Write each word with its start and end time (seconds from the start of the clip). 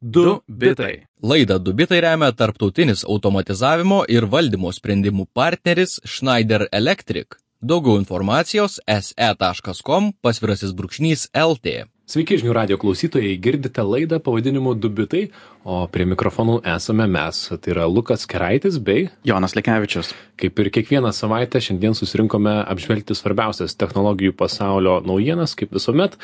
Du 0.00 0.40
bitai. 0.48 1.06
Laidą 1.22 1.58
Dubitai 1.58 2.00
remia 2.00 2.32
tarptautinis 2.32 3.04
automatizavimo 3.04 4.00
ir 4.08 4.26
valdymo 4.32 4.72
sprendimų 4.74 5.26
partneris 5.36 6.00
Schneider 6.04 6.66
Electric. 6.72 7.36
Daugiau 7.60 8.00
informacijos 8.00 8.80
se.com 8.88 10.10
pasvirasis 10.24 10.72
brūkšnys 10.74 11.28
LT. 11.36 11.84
Sveiki 12.10 12.40
žinių 12.40 12.50
radio 12.56 12.74
klausytojai, 12.80 13.36
girdite 13.38 13.84
laidą 13.86 14.16
pavadinimu 14.18 14.72
Dubitai, 14.74 15.28
o 15.62 15.84
prie 15.94 16.02
mikrofonų 16.10 16.56
esame 16.72 17.04
mes. 17.06 17.38
Tai 17.54 17.70
yra 17.70 17.84
Lukas 17.86 18.26
Keraitis 18.26 18.80
bei 18.82 19.04
Jonas 19.28 19.54
Lekevičius. 19.54 20.10
Kaip 20.40 20.58
ir 20.58 20.72
kiekvieną 20.74 21.12
savaitę, 21.14 21.60
šiandien 21.62 21.94
susirinkome 21.94 22.56
apžvelgti 22.64 23.14
svarbiausias 23.14 23.78
technologijų 23.78 24.34
pasaulio 24.42 24.96
naujienas, 25.06 25.54
kaip 25.54 25.70
visuomet. 25.78 26.18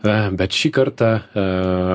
E, 0.00 0.16
bet 0.40 0.56
šį 0.56 0.72
kartą 0.78 1.12
e, 1.20 1.46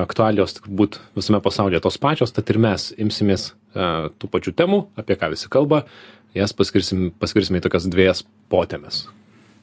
aktualios 0.04 0.54
turbūt 0.60 1.00
visame 1.18 1.42
pasaulyje 1.42 1.82
tos 1.82 1.98
pačios, 1.98 2.30
tad 2.36 2.54
ir 2.54 2.62
mes 2.62 2.92
imsimės 2.94 3.48
e, 3.50 3.88
tų 4.22 4.30
pačių 4.36 4.54
temų, 4.62 4.84
apie 5.02 5.18
ką 5.18 5.34
visi 5.34 5.50
kalba, 5.50 5.82
jas 6.38 6.54
paskirsim, 6.54 7.08
paskirsime 7.18 7.58
į 7.58 7.66
tokias 7.66 7.90
dviejas 7.90 8.22
potėmes. 8.54 9.08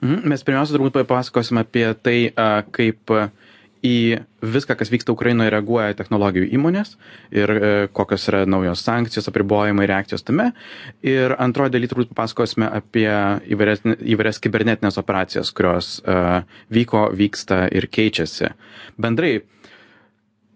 Mhm. 0.03 0.27
Mes 0.35 0.43
pirmiausia 0.43 0.75
turbūt 0.75 0.99
papasakosim 0.99 1.63
apie 1.63 1.87
tai, 2.03 2.17
kaip 2.75 3.15
į 3.85 4.19
viską, 4.43 4.75
kas 4.79 4.91
vyksta 4.91 5.13
Ukrainoje, 5.13 5.51
reaguoja 5.53 5.95
technologijų 5.95 6.49
įmonės 6.57 6.95
ir 7.35 7.53
e, 7.53 7.71
kokios 7.95 8.27
yra 8.31 8.41
naujos 8.49 8.83
sankcijos, 8.83 9.29
apribojimai, 9.31 9.87
reakcijos 9.89 10.25
tame. 10.27 10.49
Ir 11.05 11.35
antroji 11.39 11.73
daly 11.75 11.87
turbūt 11.91 12.11
papasakosime 12.11 12.67
apie 12.67 13.07
įvairias, 13.53 13.85
įvairias 13.85 14.41
kibernetinės 14.43 14.99
operacijas, 14.99 15.53
kurios 15.55 15.97
e, 16.03 16.19
vyko, 16.75 17.07
vyksta 17.15 17.65
ir 17.71 17.87
keičiasi. 17.87 18.51
Bendrai, 18.99 19.37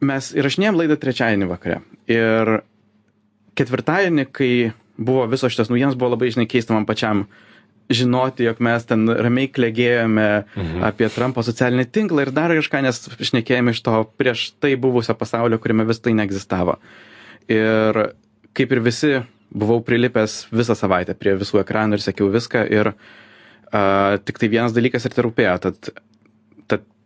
mes 0.04 0.32
įrašinėjom 0.36 0.82
laidą 0.82 1.00
trečiadienį 1.00 1.50
vakare. 1.52 1.80
Ir 2.12 2.58
ketvirtadienį, 3.60 4.28
kai 4.36 4.54
buvo 4.98 5.26
visos 5.32 5.54
šitas 5.54 5.72
naujienos, 5.72 5.98
buvo 6.00 6.14
labai, 6.18 6.32
žinai, 6.34 6.50
keista 6.50 6.76
man 6.76 6.88
pačiam 6.90 7.28
žinoti, 7.92 8.46
jog 8.48 8.62
mes 8.64 8.86
ten 8.88 9.04
ramiai 9.10 9.50
klegėjome 9.52 10.28
mhm. 10.44 10.84
apie 10.88 11.10
Trumpo 11.14 11.44
socialinį 11.46 11.88
tinklą 11.92 12.28
ir 12.28 12.34
dar 12.36 12.54
kažką, 12.56 12.84
nes 12.86 13.02
šnekėjome 13.20 13.76
iš 13.76 13.84
to 13.86 14.04
prieš 14.20 14.52
tai 14.64 14.76
buvusio 14.80 15.16
pasaulio, 15.20 15.60
kuriame 15.62 15.88
vis 15.90 16.02
tai 16.04 16.16
neegzistavo. 16.18 16.78
Ir 17.52 18.00
kaip 18.56 18.72
ir 18.72 18.84
visi, 18.86 19.18
buvau 19.54 19.82
prilipęs 19.86 20.48
visą 20.54 20.76
savaitę 20.78 21.16
prie 21.18 21.36
visų 21.40 21.62
ekranų 21.62 22.00
ir 22.00 22.06
sekiau 22.06 22.30
viską 22.34 22.64
ir 22.72 22.94
uh, 22.94 24.16
tik 24.26 24.40
tai 24.42 24.50
vienas 24.50 24.74
dalykas 24.76 25.06
ir 25.06 25.16
tai 25.16 25.26
rūpėjo, 25.28 25.56
tad, 25.68 25.92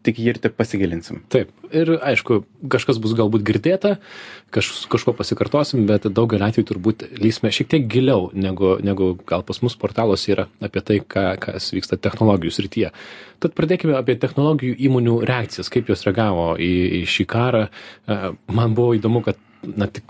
tik 0.05 0.19
jį 0.21 0.33
ir 0.33 0.39
tik 0.41 0.55
pasigilinsim. 0.57 1.21
Taip, 1.33 1.49
ir 1.75 1.91
aišku, 1.95 2.41
kažkas 2.71 2.99
bus 3.03 3.15
galbūt 3.17 3.43
girdėta, 3.47 3.95
kaž, 4.55 4.69
kažko 4.91 5.13
pasikartosim, 5.17 5.85
bet 5.89 6.07
daugelį 6.07 6.47
atvejų 6.47 6.67
turbūt 6.71 7.07
lysime 7.19 7.51
šiek 7.53 7.71
tiek 7.73 7.87
giliau, 7.91 8.29
negu, 8.33 8.75
negu 8.83 9.13
gal 9.27 9.43
pas 9.47 9.61
mus 9.65 9.77
portalos 9.79 10.27
yra 10.31 10.47
apie 10.63 10.83
tai, 10.85 10.99
ką, 11.01 11.25
kas 11.43 11.71
vyksta 11.75 11.99
technologijų 12.01 12.55
srityje. 12.55 12.93
Tad 13.43 13.57
pradėkime 13.57 13.97
apie 13.97 14.17
technologijų 14.19 14.77
įmonių 14.87 15.19
reakcijas, 15.27 15.71
kaip 15.73 15.91
jos 15.91 16.05
reagavo 16.07 16.53
į, 16.61 16.71
į 17.01 17.03
šį 17.13 17.27
karą. 17.29 17.67
E, 17.67 18.21
man 18.53 18.77
buvo 18.77 18.95
įdomu, 18.97 19.21
kad 19.25 19.41
na, 19.65 19.89
tik, 19.91 20.07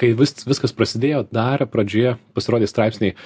kai 0.00 0.12
vis, 0.16 0.36
viskas 0.46 0.74
prasidėjo, 0.76 1.24
dar 1.34 1.66
pradžioje 1.70 2.16
pasirodė 2.36 2.70
straipsniai 2.70 3.16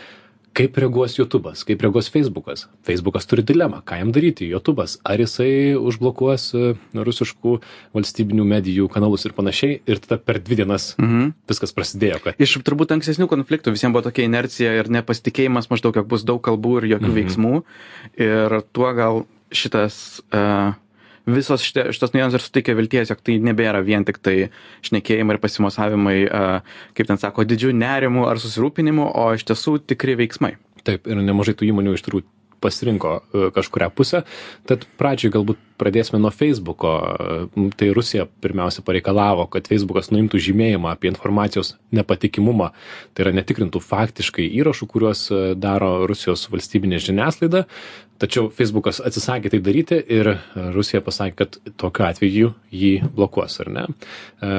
kaip 0.59 0.77
reaguos 0.83 1.15
jutubas 1.19 1.63
kaip 1.69 1.83
reaguos 1.85 2.09
feisbukas 2.11 2.65
feisbukas 2.89 3.27
turi 3.31 3.45
dilemą 3.47 3.79
ką 3.87 3.99
jam 4.01 4.11
daryti 4.15 4.49
jutubas 4.51 4.97
ar 5.07 5.21
jisai 5.23 5.77
užblokuos 5.79 6.49
e, 6.59 6.73
rusiškų 7.09 7.53
valstybinių 7.95 8.47
medijų 8.55 8.89
kanalus 8.91 9.27
ir 9.29 9.37
panašiai 9.39 9.79
ir 9.87 10.03
tada 10.03 10.19
per 10.19 10.41
dvi 10.43 10.61
dienas 10.63 10.89
Mhm. 10.99 11.33
viskas 11.49 11.73
prasidėjo 11.77 12.19
kad 12.25 12.35
Iš 12.43 12.57
turbūt 12.67 12.91
ankstesnių 12.97 13.29
konfliktų 13.31 13.73
visiems 13.77 13.95
buvo 13.95 14.03
tokia 14.09 14.27
inercija 14.27 14.75
ir 14.81 14.91
nepasitikėjimas 14.99 15.71
maždaug, 15.71 15.95
jog 15.97 16.09
bus 16.11 16.25
daug 16.27 16.43
kalbų 16.43 16.79
ir 16.83 16.89
jokių 16.97 17.11
Mhm. 17.13 17.17
veiksmų. 17.19 17.55
Ir 18.19 18.63
tuo 18.73 18.93
gal 18.95 19.27
šitas, 19.53 20.21
uh, 20.35 20.75
visos 21.29 21.65
šitie, 21.65 21.89
šitos 21.95 22.15
naujienos 22.15 22.39
ir 22.39 22.45
suteikia 22.45 22.77
vilties, 22.79 23.13
jog 23.13 23.21
tai 23.25 23.39
nebėra 23.45 23.83
vien 23.87 24.07
tik 24.09 24.21
tai 24.25 24.37
šnekėjimai 24.87 25.37
ir 25.37 25.43
pasimosavimai, 25.43 26.17
kaip 26.99 27.11
ten 27.11 27.21
sako, 27.21 27.47
didžių 27.49 27.75
nerimų 27.77 28.27
ar 28.31 28.41
susirūpinimų, 28.43 29.13
o 29.13 29.29
iš 29.37 29.47
tiesų 29.51 29.79
tikri 29.93 30.19
veiksmai. 30.23 30.57
taip 30.89 31.07
ir 31.11 31.21
nemažai 31.21 31.53
tų 31.59 31.69
įmonių 31.69 31.99
iš 31.99 32.07
tikrųjų 32.07 32.38
pasirinko 32.61 33.15
e, 33.19 33.49
kažkurią 33.57 33.91
pusę. 33.95 34.25
Tad 34.69 34.87
pradžiai 35.01 35.35
galbūt 35.35 35.61
pradėsime 35.79 36.21
nuo 36.23 36.33
feisbuko 36.35 36.99
E, 36.99 37.71
tai 37.77 37.91
rusija 37.95 38.27
pirmiausia 38.41 38.83
pareikalavo 38.87 39.47
kad 39.53 39.69
feisbukas 39.71 40.11
nuimtų 40.15 40.41
žymėjimą 40.49 40.93
apie 40.95 41.11
informacijos 41.11 41.75
nepatikimumą. 41.95 42.71
Tai 43.15 43.27
yra 43.27 43.35
netikrintų 43.39 43.83
faktiškai 43.85 44.47
įrašų 44.61 44.89
kuriuos 44.91 45.25
e, 45.31 45.41
daro 45.59 46.07
rusijos 46.09 46.47
valstybinė 46.53 47.01
žiniasklaida. 47.03 47.65
Tačiau 48.19 48.49
feisbukas 48.51 48.99
atsisakė 49.07 49.53
tai 49.53 49.61
daryti 49.63 50.01
ir 50.11 50.33
rusija 50.75 51.01
pasakė 51.07 51.37
kad 51.39 51.59
tokiu 51.79 52.07
atveju 52.09 52.49
jį 52.75 52.95
blokuos 53.15 53.61
ar 53.63 53.71
ne? 53.75 53.85
E, 53.87 54.55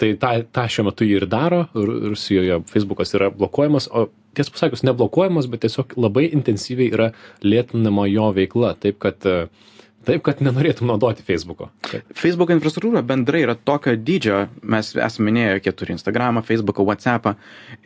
tai 0.00 0.14
tą 0.22 0.36
tą 0.48 0.68
šiuo 0.72 0.88
metu 0.90 1.08
ji 1.08 1.18
ir 1.20 1.28
daro. 1.30 1.66
Ru- 1.76 1.98
rusijoje 2.14 2.62
feisbukas 2.72 3.12
yra 3.18 3.28
blokuojamas 3.34 3.90
o 3.92 4.08
tiesą 4.36 4.54
pasakius 4.54 4.84
neblokuojamas 4.86 5.48
bet 5.52 5.64
tiesiog 5.66 5.96
labai 6.00 6.28
intensyviai 6.30 6.92
yra 6.92 7.12
lėtinama 7.44 8.06
jo 8.10 8.30
veikla. 8.36 8.74
Taip 8.82 9.00
kad 9.02 9.26
e, 9.28 9.46
taip 10.06 10.22
kad 10.26 10.42
nenorėtum 10.44 10.86
naudoti 10.90 11.24
feisbuko 11.26 11.68
Facebook 12.14 12.52
infrastruktūra 12.54 13.02
bendrai 13.06 13.42
yra 13.46 13.56
tokio 13.56 13.96
dydžio, 13.98 14.44
mes 14.62 14.92
esame 14.94 15.30
minėję, 15.30 15.56
jie 15.64 15.72
turi 15.74 15.96
Instagramą, 15.96 16.44
Facebooką, 16.46 16.86
WhatsAppą 16.86 17.34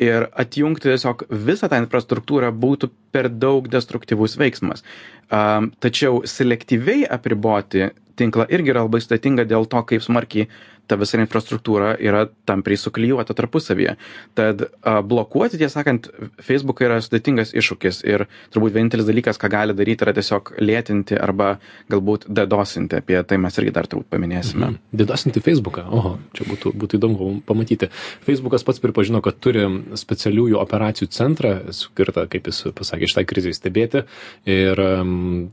ir 0.03 0.29
atjungti 0.45 0.91
tiesiog 0.91 1.25
visą 1.31 1.71
tą 1.73 1.81
infrastruktūrą 1.85 2.53
būtų 2.65 2.91
per 3.15 3.31
daug 3.33 3.69
destruktyvus 3.73 4.37
veiksmas. 4.41 4.85
Um, 5.31 5.71
tačiau 5.81 6.23
selektyviai 6.29 7.07
apriboti 7.09 7.89
tinklą 8.21 8.47
irgi 8.53 8.75
yra 8.75 8.85
labai 8.85 9.01
sudėtinga 9.03 9.47
dėl 9.49 9.69
to, 9.71 9.81
kaip 9.89 10.05
smarkiai 10.05 10.49
ta 10.91 10.99
visa 11.01 11.21
infrastruktūra 11.21 11.95
yra 12.03 12.25
tampriai 12.49 12.81
suklyjuota 12.81 13.37
tarpusavyje. 13.39 13.97
Tad 14.39 14.67
a, 14.67 14.99
blokuoti, 15.07 15.61
tiesą 15.61 15.81
sakant, 15.81 16.11
Facebooką 16.43 16.89
yra 16.89 16.99
sudėtingas 17.05 17.55
iššūkis 17.57 18.03
ir 18.09 18.27
turbūt 18.55 18.75
vienintelis 18.77 19.09
dalykas, 19.09 19.39
ką 19.41 19.51
gali 19.53 19.77
daryti, 19.77 20.05
yra 20.07 20.15
tiesiog 20.17 20.55
lėtinti 20.61 21.19
arba 21.21 21.55
galbūt 21.93 22.27
dedosinti. 22.29 23.01
Apie 23.01 23.21
tai 23.27 23.39
mes 23.43 23.59
irgi 23.61 23.75
dar 23.77 23.89
turbūt 23.91 24.11
paminėsime. 24.13 24.73
Mhm. 24.73 24.79
Didosinti 25.03 25.43
Facebooką. 25.45 25.87
Oho, 25.95 26.17
čia 26.37 26.47
būtų, 26.49 26.75
būtų 26.81 27.01
įdomu 27.01 27.31
pamatyti. 27.49 27.91
Facebookas 28.27 28.67
pats 28.67 28.83
pripažino, 28.83 29.23
kad 29.25 29.39
turi 29.43 29.65
specialiųjų 29.99 30.59
operacijų 30.61 31.11
centrą, 31.15 31.55
skirtą, 31.77 32.27
kaip 32.31 32.51
jis 32.51 32.63
pasakė, 32.77 33.09
šitai 33.11 33.27
krizai 33.29 33.55
stebėti. 33.57 34.05
Ir 34.51 34.81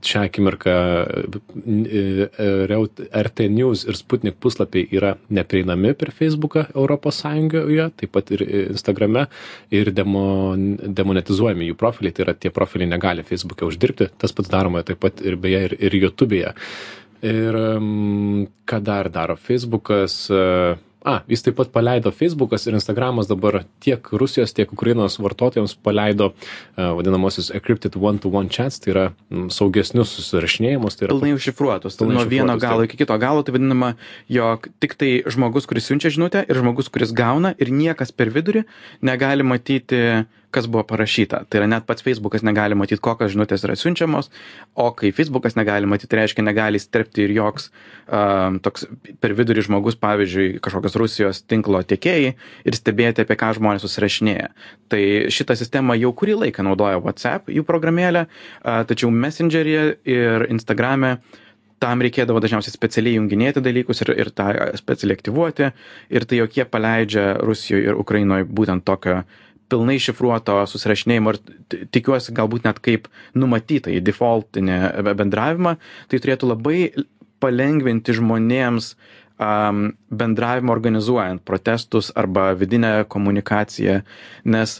šią 0.08 0.24
akimirką 0.28 0.76
e, 0.78 2.28
e, 2.28 2.50
Reut- 2.70 3.04
RT 3.08 3.48
News 3.54 3.86
ir 3.88 3.98
Sputnik 4.00 4.38
puslapiai 4.44 4.88
yra 4.96 5.16
neprieinami 5.34 5.94
per 5.98 6.12
Facebooką 6.16 6.68
Europos 6.76 7.22
Sąjungoje, 7.24 7.90
taip 8.00 8.14
pat 8.16 8.32
ir 8.36 8.44
Instagrame 8.68 9.28
ir 9.74 9.92
demon, 9.96 10.70
demonetizuojami 11.00 11.72
jų 11.72 11.78
profiliai, 11.80 12.16
tai 12.16 12.28
yra 12.28 12.38
tie 12.38 12.54
profiliai 12.54 12.92
negali 12.92 13.26
Facebook'e 13.28 13.68
uždirbti, 13.68 14.12
tas 14.18 14.36
pats 14.36 14.52
daroma 14.54 14.84
taip 14.88 15.02
pat 15.04 15.24
ir 15.26 15.40
beje 15.42 15.64
ir, 15.70 15.78
ir 15.90 16.00
YouTube'e. 16.04 16.54
Ir 17.28 17.56
um, 17.58 18.46
ką 18.70 18.82
dar 18.86 19.10
daro 19.10 19.36
Facebookas? 19.42 20.28
A, 21.08 21.22
jis 21.32 21.46
taip 21.46 21.56
pat 21.56 21.70
paleido 21.72 22.12
Facebookas 22.12 22.66
ir 22.68 22.76
Instagramas 22.76 23.30
dabar 23.30 23.62
tiek 23.84 24.10
Rusijos, 24.12 24.52
tiek 24.52 24.72
Ukrainos 24.76 25.16
vartotojams 25.24 25.78
paleido 25.80 26.34
uh, 26.34 26.90
vadinamosius 26.98 27.48
encrypted 27.56 27.96
one-to-one 27.96 28.52
chats, 28.52 28.82
tai 28.84 28.92
yra 28.92 29.06
mm, 29.32 29.48
saugesnius 29.56 30.12
susirašinėjimus. 30.18 31.00
Tai 31.00 31.08
yra 31.08 31.16
Pilnai 31.16 31.38
užšifruotus. 31.38 31.96
Tai 31.96 32.10
nuo 32.12 32.26
vieno 32.28 32.58
galo 32.60 32.84
iki 32.84 33.00
kito 33.00 33.16
galo, 33.22 33.46
tai 33.48 33.56
vadinama, 33.56 33.94
jog 34.28 34.68
tik 34.84 34.98
tai 35.00 35.14
žmogus, 35.32 35.70
kuris 35.70 35.88
siunčia 35.88 36.12
žinutę 36.12 36.44
ir 36.44 36.60
žmogus, 36.60 36.92
kuris 36.92 37.16
gauna 37.16 37.54
ir 37.56 37.72
niekas 37.72 38.12
per 38.12 38.34
vidurį 38.36 38.66
negali 39.08 39.48
matyti, 39.48 40.04
kas 40.52 40.68
buvo 40.72 40.84
parašyta. 40.88 41.42
Tai 41.50 41.60
yra 41.62 41.68
net 41.70 41.86
pats 41.88 42.04
Facebookas 42.06 42.44
negali 42.46 42.76
matyti, 42.78 43.02
kokios 43.04 43.34
žinutės 43.34 43.66
yra 43.68 43.76
siunčiamos, 43.78 44.30
o 44.80 44.90
kai 44.96 45.12
Facebookas 45.16 45.58
negali 45.60 45.90
matyti, 45.90 46.10
tai 46.14 46.22
reiškia 46.22 46.46
negali 46.46 46.80
įsterpti 46.80 47.26
ir 47.26 47.34
joks 47.36 47.70
um, 47.70 48.60
toks 48.64 48.88
per 49.24 49.36
vidurį 49.38 49.66
žmogus, 49.68 50.00
pavyzdžiui, 50.00 50.62
kažkokios 50.64 50.96
Rusijos 51.00 51.42
tinklo 51.50 51.82
tiekėjai 51.84 52.36
ir 52.38 52.78
stebėti, 52.80 53.26
apie 53.26 53.40
ką 53.40 53.54
žmonės 53.60 53.84
susirašinėja. 53.88 54.54
Tai 54.92 55.02
šitą 55.34 55.58
sistemą 55.60 55.98
jau 56.00 56.14
kurį 56.16 56.40
laiką 56.46 56.64
naudoja 56.68 57.02
WhatsApp, 57.04 57.52
jų 57.52 57.66
programėlė, 57.68 58.28
a, 58.64 58.80
tačiau 58.88 59.12
Messengeryje 59.12 59.90
ir 60.08 60.48
Instagrame 60.52 61.18
tam 61.84 62.02
reikėdavo 62.02 62.42
dažniausiai 62.42 62.74
specialiai 62.74 63.18
junginėti 63.20 63.62
dalykus 63.62 64.02
ir, 64.06 64.14
ir 64.18 64.32
tą 64.34 64.50
specialiai 64.80 65.18
aktyvuoti. 65.20 65.72
Ir 66.14 66.26
tai 66.26 66.40
jokie 66.42 66.66
paleidžia 66.66 67.36
Rusijoje 67.44 67.92
ir 67.92 68.00
Ukrainoje 68.02 68.48
būtent 68.50 68.86
tokio 68.88 69.22
pilnai 69.72 69.98
šifruoto 70.02 70.60
susirašinėjimo 70.70 71.34
ir 71.34 71.86
tikiuosi 71.94 72.36
galbūt 72.38 72.68
net 72.68 72.82
kaip 72.84 73.08
numatyta 73.38 73.92
į 73.94 74.02
defaultinį 74.08 74.80
be- 75.06 75.16
bendravimą, 75.22 75.78
tai 76.12 76.22
turėtų 76.24 76.52
labai 76.54 76.80
palengvinti 77.44 78.16
žmonėms 78.18 78.94
um, 78.94 79.92
bendravimą 80.10 80.74
organizuojant 80.74 81.44
protestus 81.46 82.12
arba 82.16 82.52
vidinę 82.58 83.06
komunikaciją, 83.10 84.02
nes 84.46 84.80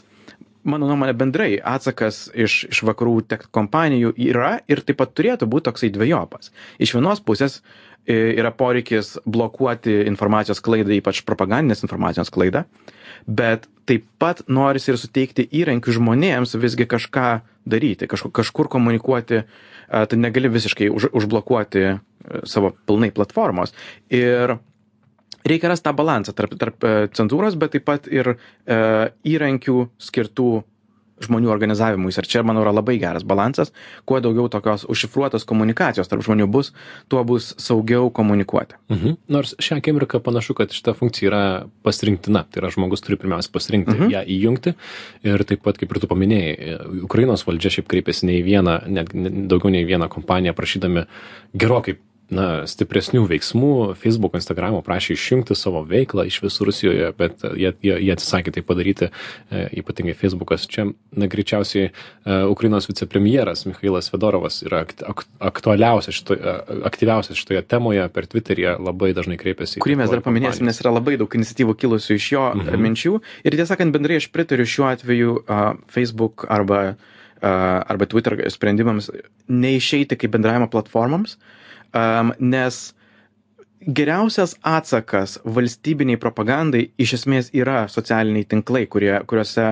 mano 0.68 0.88
nuomonė 0.88 1.14
bendrai 1.16 1.52
atsakas 1.64 2.26
iš, 2.36 2.64
iš 2.72 2.82
vakarų 2.88 3.20
tech 3.30 3.46
kompanijų 3.54 4.12
yra 4.28 4.58
ir 4.68 4.82
taip 4.84 5.00
pat 5.00 5.14
turėtų 5.16 5.48
būti 5.50 5.68
toksai 5.70 5.92
dviejopas. 5.94 6.52
Iš 6.82 6.96
vienos 6.98 7.22
pusės 7.24 7.60
yra 8.08 8.50
poreikis 8.56 9.16
blokuoti 9.28 10.00
informacijos 10.08 10.62
klaidą, 10.64 10.94
ypač 10.96 11.20
propagandinės 11.28 11.84
informacijos 11.84 12.32
klaidą, 12.32 12.64
bet 13.28 13.66
taip 13.88 14.06
pat 14.20 14.40
norisi 14.48 14.92
ir 14.92 15.00
suteikti 15.00 15.44
įrankių 15.60 15.96
žmonėms 15.98 16.56
visgi 16.60 16.88
kažką 16.88 17.28
daryti, 17.68 18.08
kažkur, 18.08 18.32
kažkur 18.40 18.70
komunikuoti, 18.72 19.42
tai 19.88 20.20
negali 20.20 20.48
visiškai 20.52 20.88
už, 20.92 21.10
užblokuoti 21.16 21.84
savo 22.48 22.72
pilnai 22.88 23.10
platformos. 23.14 23.74
Ir 24.12 24.56
reikia 25.48 25.72
rasti 25.72 25.88
tą 25.88 25.94
balansą 25.96 26.34
tarp, 26.36 26.56
tarp 26.60 26.88
cenzūros, 27.16 27.56
bet 27.60 27.76
taip 27.76 27.86
pat 27.88 28.08
ir 28.12 28.34
e, 28.34 28.36
įrankių 29.28 29.78
skirtų 30.02 30.50
žmonių 31.24 31.50
organizavimuisi. 31.52 32.20
Ir 32.22 32.28
čia, 32.30 32.42
manau, 32.46 32.62
yra 32.64 32.72
labai 32.74 32.98
geras 33.00 33.24
balansas. 33.26 33.72
Kuo 34.08 34.20
daugiau 34.24 34.48
tokios 34.52 34.86
užšifruotos 34.90 35.46
komunikacijos 35.48 36.10
tarp 36.10 36.24
žmonių 36.26 36.48
bus, 36.50 36.72
tuo 37.12 37.22
bus 37.28 37.52
saugiau 37.60 38.10
komunikuoti. 38.14 38.78
Mhm. 38.92 39.18
Nors 39.34 39.54
šią 39.62 39.80
akimirką 39.82 40.22
panašu, 40.24 40.56
kad 40.58 40.74
šita 40.74 40.94
funkcija 40.98 41.30
yra 41.30 41.42
pasirinktina. 41.86 42.44
Tai 42.48 42.62
yra 42.62 42.72
žmogus 42.74 43.04
turi 43.04 43.18
pirmiausia 43.20 43.52
pasirinkti 43.54 43.96
mhm. 43.96 44.12
ją 44.14 44.24
įjungti. 44.38 44.74
Ir 45.28 45.46
taip 45.48 45.64
pat, 45.66 45.80
kaip 45.80 45.92
ir 45.92 46.02
tu 46.02 46.10
paminėjai, 46.10 46.78
Ukrainos 47.06 47.46
valdžia 47.48 47.78
šiaip 47.78 47.88
kreipėsi 47.90 48.28
ne 48.28 48.38
į 48.40 48.44
vieną, 48.46 48.80
net 48.92 49.14
daugiau 49.50 49.72
nei 49.74 49.86
vieną 49.88 50.10
kompaniją 50.12 50.54
prašydami 50.58 51.06
gerokai 51.58 51.98
na 52.34 52.66
stipresnių 52.68 53.24
veiksmų 53.28 53.72
feisbuko 53.98 54.36
instagramo 54.38 54.82
prašė 54.84 55.16
išjungti 55.16 55.56
savo 55.56 55.80
veiklą 55.88 56.26
iš 56.28 56.40
visų 56.44 56.68
rusijoje 56.68 57.10
bet 57.16 57.44
jie 57.56 57.72
jie 57.84 57.96
jie 58.04 58.12
atsisakė 58.12 58.52
tai 58.56 58.62
padaryti 58.68 59.08
e, 59.08 59.64
ypatingai 59.80 60.16
feisbukas 60.18 60.66
čia 60.68 60.88
na 61.16 61.28
greičiausiai 61.30 61.88
e, 61.88 61.92
ukrainos 62.52 62.88
vicepremjeras 62.90 63.64
michailas 63.68 64.12
fedorovas 64.12 64.60
yra 64.66 64.84
akt 64.84 65.02
ak 65.08 65.24
aktualiausias 65.50 66.20
šitoj 66.20 66.40
e, 66.40 66.56
aktyviausias 66.90 67.40
šitoje 67.40 67.64
temoje 67.64 68.04
per 68.12 68.28
tviterį 68.28 68.74
labai 68.76 69.14
dažnai 69.16 69.40
kreipiasi 69.40 69.80
kurį 69.84 70.00
mes 70.02 70.12
dar 70.12 70.24
paminėsim 70.24 70.68
nes 70.68 70.82
yra 70.84 70.92
labai 70.98 71.16
daug 71.20 71.32
iniciatyvų 71.40 71.78
kilusių 71.80 72.18
iš 72.20 72.32
jo 72.34 72.48
mhm. 72.52 72.82
minčių. 72.84 73.18
Ir 73.48 73.56
tiesą 73.56 73.72
sakant 73.72 73.94
bendrai 73.94 74.20
aš 74.20 74.28
pritariu 74.34 74.66
šiuo 74.68 74.88
atveju 74.90 75.38
facebook 75.92 76.44
arba 76.48 76.96
arba 77.42 78.06
twitter 78.10 78.38
sprendimams 78.50 79.10
neišeiti 79.48 80.18
kaip 80.18 80.32
bendravimo 80.34 80.70
platformoms 80.72 81.36
nes 82.38 82.80
geriausias 83.86 84.56
atsakas 84.62 85.38
valstybinei 85.44 86.18
propagandai 86.20 86.88
iš 86.98 87.14
esmės 87.20 87.50
yra 87.54 87.86
socialiniai 87.90 88.46
tinklai, 88.48 88.84
kurie, 88.90 89.12
kuriuose 89.26 89.68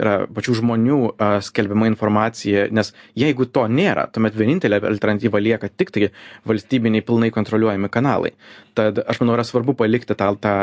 yra 0.00 0.14
pačių 0.32 0.56
žmonių 0.62 0.98
uh, 1.10 1.38
skelbiama 1.44 1.90
informacija, 1.90 2.66
nes 2.72 2.94
jeigu 3.18 3.44
to 3.52 3.66
nėra, 3.68 4.06
tuomet 4.12 4.36
vienintelė 4.38 4.80
alternatyva 4.88 5.42
lieka 5.42 5.68
tik 5.68 5.92
tai 5.92 6.08
valstybiniai 6.48 7.04
pilnai 7.04 7.28
kontroliuojami 7.34 7.90
kanalai. 7.92 8.32
Tad 8.74 9.02
aš 9.04 9.20
manau 9.20 9.36
yra 9.36 9.44
svarbu 9.44 9.76
palikti 9.76 10.16
tą, 10.16 10.32
tą 10.40 10.54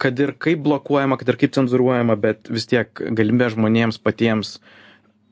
kad 0.00 0.22
ir 0.22 0.36
kaip 0.38 0.62
blokuojama, 0.62 1.18
kad 1.18 1.34
ir 1.34 1.40
kaip 1.40 1.56
cenzuruojama, 1.58 2.14
bet 2.20 2.46
vis 2.52 2.70
tiek 2.70 2.94
galimybė 2.94 3.50
žmonėms 3.56 3.98
patiems 4.06 4.60
uh, 4.60 4.76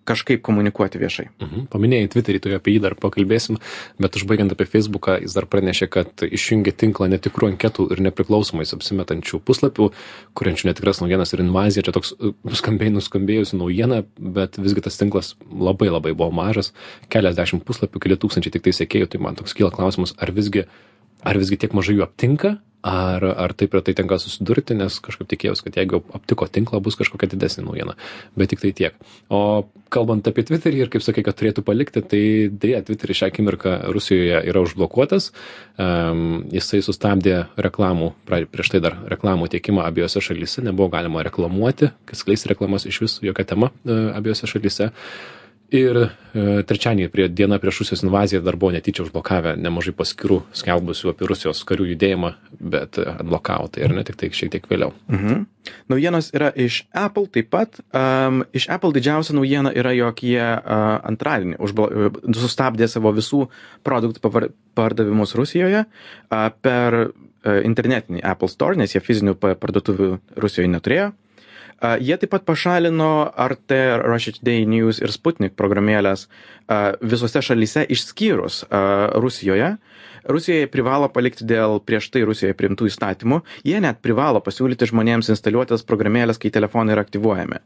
kažkaip 0.08 0.42
komunikuoti 0.46 1.00
viešai. 1.00 1.26
Mhm. 1.42 1.66
Paminėjai 1.72 2.10
Twitterį, 2.14 2.40
tu 2.42 2.52
apie 2.56 2.74
jį 2.76 2.82
dar 2.86 2.96
pakalbėsim, 2.98 3.58
bet 4.00 4.16
užbaigiant 4.18 4.54
apie 4.54 4.66
Facebooką, 4.68 5.18
jis 5.22 5.36
dar 5.36 5.48
pranešė, 5.50 5.88
kad 5.92 6.24
išjungė 6.24 6.74
tinklą 6.82 7.10
netikrų 7.14 7.52
anketų 7.52 7.88
ir 7.94 8.02
nepriklausomais 8.08 8.74
apsimetančių 8.76 9.42
puslapių, 9.44 9.90
kuriančių 10.38 10.70
netikras 10.70 11.02
naujienas 11.02 11.34
ir 11.34 11.44
invaziją. 11.44 11.86
Čia 11.88 11.96
toks 11.96 12.14
uh, 12.16 12.36
skambiai 12.58 12.92
nuskambėjusi 12.94 13.58
naujiena, 13.60 14.02
bet 14.18 14.60
visgi 14.60 14.84
tas 14.84 14.98
tinklas 15.00 15.34
labai 15.48 15.90
labai 15.92 16.14
buvo 16.16 16.32
mažas, 16.34 16.72
keliasdešimt 17.12 17.66
puslapių, 17.68 18.02
keli 18.04 18.20
tūkstančiai 18.20 18.56
tik 18.56 18.66
tai 18.68 18.76
sekėjų, 18.76 19.12
tai 19.12 19.22
man 19.24 19.38
toks 19.38 19.56
kyla 19.58 19.72
klausimas, 19.74 20.14
ar 20.18 20.32
visgi, 20.34 20.66
ar 21.26 21.40
visgi 21.40 21.60
tiek 21.60 21.76
mažai 21.76 21.98
jų 21.98 22.06
aptinka, 22.06 22.58
ar 22.82 23.24
ar 23.24 23.52
taip 23.58 23.74
retai 23.74 23.94
tenka 23.94 24.18
susidurti 24.22 24.76
nes 24.78 24.98
kažkaip 25.02 25.28
tikėjaus 25.30 25.62
kad 25.64 25.76
jeigu 25.76 26.00
aptiko 26.14 26.46
tinklą 26.46 26.80
bus 26.82 26.96
kažkokia 26.98 27.30
didesnė 27.32 27.64
naujiena. 27.66 27.96
Bet 28.38 28.52
tiktai 28.52 28.70
tiek. 28.72 28.94
O 29.30 29.66
kalbant 29.90 30.26
apie 30.30 30.44
tviterį 30.46 30.84
ir 30.84 30.92
kaip 30.92 31.02
sakai 31.02 31.24
kad 31.26 31.38
turėtų 31.38 31.64
palikti 31.66 32.02
tai 32.02 32.22
deja 32.52 32.82
tviteris 32.86 33.22
šią 33.22 33.30
akimirką 33.32 33.74
rusijoje 33.94 34.42
yra 34.50 34.62
užblokuotas. 34.62 35.32
Um, 35.78 36.44
jisai 36.54 36.82
sustabdė 36.84 37.48
reklamų 37.58 38.12
pra, 38.28 38.42
prieš 38.46 38.74
tai 38.74 38.82
dar 38.84 38.98
reklamų 39.10 39.50
tiekimą 39.54 39.82
abiejose 39.88 40.22
šalyse. 40.22 40.62
Nebuvo 40.66 40.90
galima 40.94 41.24
reklamuoti 41.26 41.90
skleisti 42.18 42.52
reklamas 42.52 42.86
išvis 42.88 43.18
jokia 43.26 43.46
tema 43.48 43.72
uh, 43.72 44.14
abiejose 44.18 44.50
šalyse 44.50 44.92
ir 45.74 45.98
e, 46.00 46.08
trečiadienį 46.64 47.10
prie 47.12 47.26
diena 47.28 47.58
prieš 47.60 47.82
rusijos 47.82 48.02
invaziją 48.04 48.40
dar 48.44 48.56
buvo 48.56 48.72
netyčia 48.72 49.04
užblokavę 49.04 49.54
nemažai 49.60 49.92
paskyrų 49.96 50.40
skelbusių 50.56 51.12
apie 51.12 51.28
rusijos 51.28 51.60
karių 51.68 51.90
judėjimą 51.90 52.32
bet 52.58 52.98
atblokavo 53.02 53.68
tai 53.72 53.84
ar 53.86 53.94
ne 53.96 54.04
tiktai 54.08 54.30
šiek 54.32 54.52
tiek 54.54 54.68
vėliau. 54.70 54.94
Mhm. 55.12 55.44
naujienos 55.92 56.30
yra 56.32 56.48
iš 56.56 56.86
apple 56.96 57.28
taip 57.28 57.50
pat. 57.52 57.80
Um, 57.92 58.44
iš 58.56 58.68
apple 58.72 58.92
didžiausia 58.96 59.36
naujiena 59.36 59.72
yra 59.76 59.92
jog 59.92 60.22
jie 60.24 60.40
uh, 60.40 60.98
antradienį 61.04 61.60
užblo, 61.60 61.88
sustabdė 62.32 62.88
savo 62.88 63.12
visų 63.12 63.46
produktų 63.84 64.50
pardavimus 64.74 65.36
rusijoje 65.36 65.84
uh, 65.84 66.48
per 66.62 67.00
uh, 67.04 67.60
internetinį 67.64 68.24
apple 68.24 68.48
store 68.48 68.80
nes 68.80 68.96
jie 68.96 69.04
fizinių 69.04 69.36
parduotuvių 69.36 70.14
rusijoje 70.40 70.72
neturėjo 70.72 71.12
Jie 71.78 72.16
taip 72.18 72.32
pat 72.32 72.42
pašalino 72.42 73.30
RT, 73.38 73.76
Russia 74.02 74.34
Today 74.34 74.64
News 74.66 74.98
ir 74.98 75.12
Sputnik 75.14 75.54
programėlės 75.54 76.26
visose 77.06 77.42
šalyse 77.44 77.84
išskyrus 77.86 78.64
Rusijoje. 79.22 79.76
Rusijoje 80.28 80.66
privalo 80.72 81.06
palikti 81.12 81.46
dėl 81.46 81.78
prieš 81.86 82.10
tai 82.10 82.24
Rusijoje 82.26 82.56
priimtų 82.58 82.90
įstatymų. 82.90 83.38
Jie 83.68 83.78
net 83.84 84.02
privalo 84.02 84.42
pasiūlyti 84.42 84.90
žmonėms 84.90 85.30
instaliuotas 85.30 85.86
programėlės, 85.86 86.42
kai 86.42 86.50
telefonai 86.52 86.96
yra 86.96 87.06
aktyvuojami. 87.06 87.62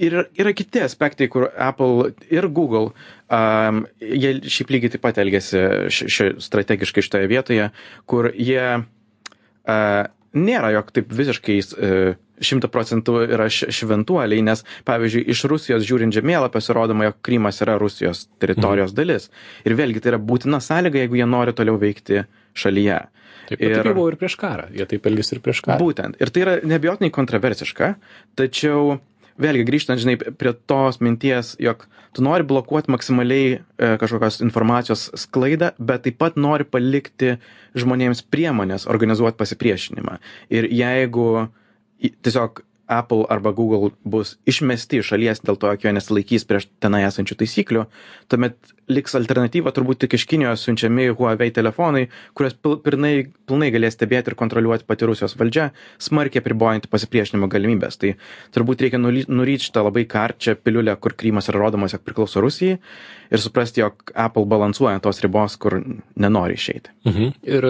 Ir 0.00 0.16
yra 0.40 0.52
kiti 0.56 0.80
aspektai, 0.80 1.28
kur 1.28 1.50
Apple 1.60 2.14
ir 2.32 2.46
Google, 2.48 2.94
um, 3.28 3.82
jie 4.00 4.38
šiaip 4.48 4.72
lygiai 4.72 4.94
taip 4.94 5.02
pat 5.04 5.18
elgesi 5.20 5.60
ši, 5.92 6.06
ši, 6.08 6.28
strategiškai 6.40 7.04
šitoje 7.04 7.28
vietoje, 7.28 7.66
kur 8.08 8.30
jie 8.32 8.64
uh, 8.80 9.98
nėra 10.32 10.72
jog 10.78 10.88
taip 10.96 11.12
visiškai 11.12 11.58
uh, 11.60 12.16
šimta 12.44 12.70
procentų 12.72 13.20
yra 13.26 13.48
šventuoliai, 13.50 14.42
nes, 14.44 14.64
pavyzdžiui, 14.88 15.26
iš 15.34 15.44
Rusijos 15.50 15.86
žiūrint 15.88 16.16
žemėlapį 16.16 16.62
rodoma, 16.76 17.10
jog 17.10 17.20
Krymas 17.26 17.60
yra 17.64 17.78
Rusijos 17.80 18.26
teritorijos 18.42 18.94
mhm. 18.94 18.98
dalis. 18.98 19.30
Ir 19.68 19.76
vėlgi 19.78 20.02
tai 20.02 20.14
yra 20.14 20.22
būtina 20.22 20.62
sąlyga, 20.64 21.04
jeigu 21.04 21.20
jie 21.20 21.28
nori 21.28 21.56
toliau 21.56 21.80
veikti 21.80 22.24
šalyje. 22.58 23.00
Taip, 23.50 23.62
ir 23.66 23.80
tai 23.82 23.94
buvo 23.96 24.10
ir 24.12 24.16
prieš 24.18 24.36
karą, 24.38 24.68
jie 24.70 24.86
taip 24.86 25.06
elgėsi 25.10 25.34
ir 25.34 25.40
prieš 25.42 25.64
karą. 25.66 25.80
Būtent. 25.82 26.18
Ir 26.22 26.30
tai 26.30 26.44
yra 26.44 26.58
nebijotinai 26.70 27.10
kontroversiška, 27.14 27.94
tačiau 28.38 29.00
vėlgi 29.40 29.64
grįžtant, 29.66 30.00
žinai, 30.02 30.16
prie 30.38 30.52
tos 30.70 31.00
minties, 31.02 31.54
jog 31.62 31.86
tu 32.14 32.24
nori 32.24 32.46
blokuoti 32.46 32.92
maksimaliai 32.92 33.48
e, 33.56 33.60
kažkokios 34.00 34.40
informacijos 34.44 35.08
sklaidą, 35.18 35.72
bet 35.78 36.04
taip 36.06 36.18
pat 36.20 36.38
nori 36.40 36.66
palikti 36.68 37.36
žmonėms 37.78 38.24
priemonės 38.30 38.86
organizuoti 38.90 39.38
pasipriešinimą. 39.40 40.18
Ir 40.52 40.68
jeigu 40.70 41.48
tiesiog 42.00 42.64
Apple 42.90 43.24
arba 43.30 43.52
Google 43.54 43.92
bus 44.02 44.34
išmesti 44.50 44.98
iš 44.98 45.12
šalies 45.12 45.44
dėl 45.46 45.58
to, 45.60 45.70
jog 45.70 45.84
jie 45.86 45.92
nesilaikys 45.94 46.46
prieš 46.48 46.66
tenai 46.82 47.04
esančių 47.06 47.36
taisyklių, 47.42 47.84
tuomet 48.32 48.58
liks 48.90 49.14
alternatyva 49.18 49.72
turbūt 49.74 50.02
tik 50.04 50.16
iš 50.18 50.26
Kinijos 50.30 50.64
siunčiami 50.66 51.08
Huawei 51.14 51.52
telefonai, 51.54 52.06
kuriuos 52.36 52.56
pilnai, 52.84 53.14
pilnai 53.48 53.70
galės 53.74 53.96
stebėti 53.96 54.32
ir 54.32 54.38
kontroliuoti 54.38 54.86
pati 54.88 55.08
Rusijos 55.08 55.36
valdžia, 55.40 55.70
smarkiai 56.02 56.44
pribojant 56.44 56.90
pasipriešinimo 56.90 57.48
galimybės. 57.52 58.00
Tai 58.00 58.14
turbūt 58.56 58.84
reikia 58.86 59.00
nuryti 59.00 59.68
šitą 59.68 59.86
labai 59.86 60.06
karčią 60.10 60.56
piliulę, 60.60 60.96
kur 61.00 61.16
Krymas 61.18 61.50
yra 61.52 61.62
rodomas, 61.62 61.94
jog 61.96 62.04
priklauso 62.06 62.42
Rusijai 62.44 62.78
ir 63.30 63.42
suprasti, 63.42 63.80
jog 63.84 64.10
Apple 64.14 64.44
balansuoja 64.50 64.98
tos 65.02 65.22
ribos, 65.22 65.56
kur 65.60 65.78
nenori 66.18 66.56
išeiti. 66.58 66.90
Mhm. 67.06 67.32
Ir 67.46 67.66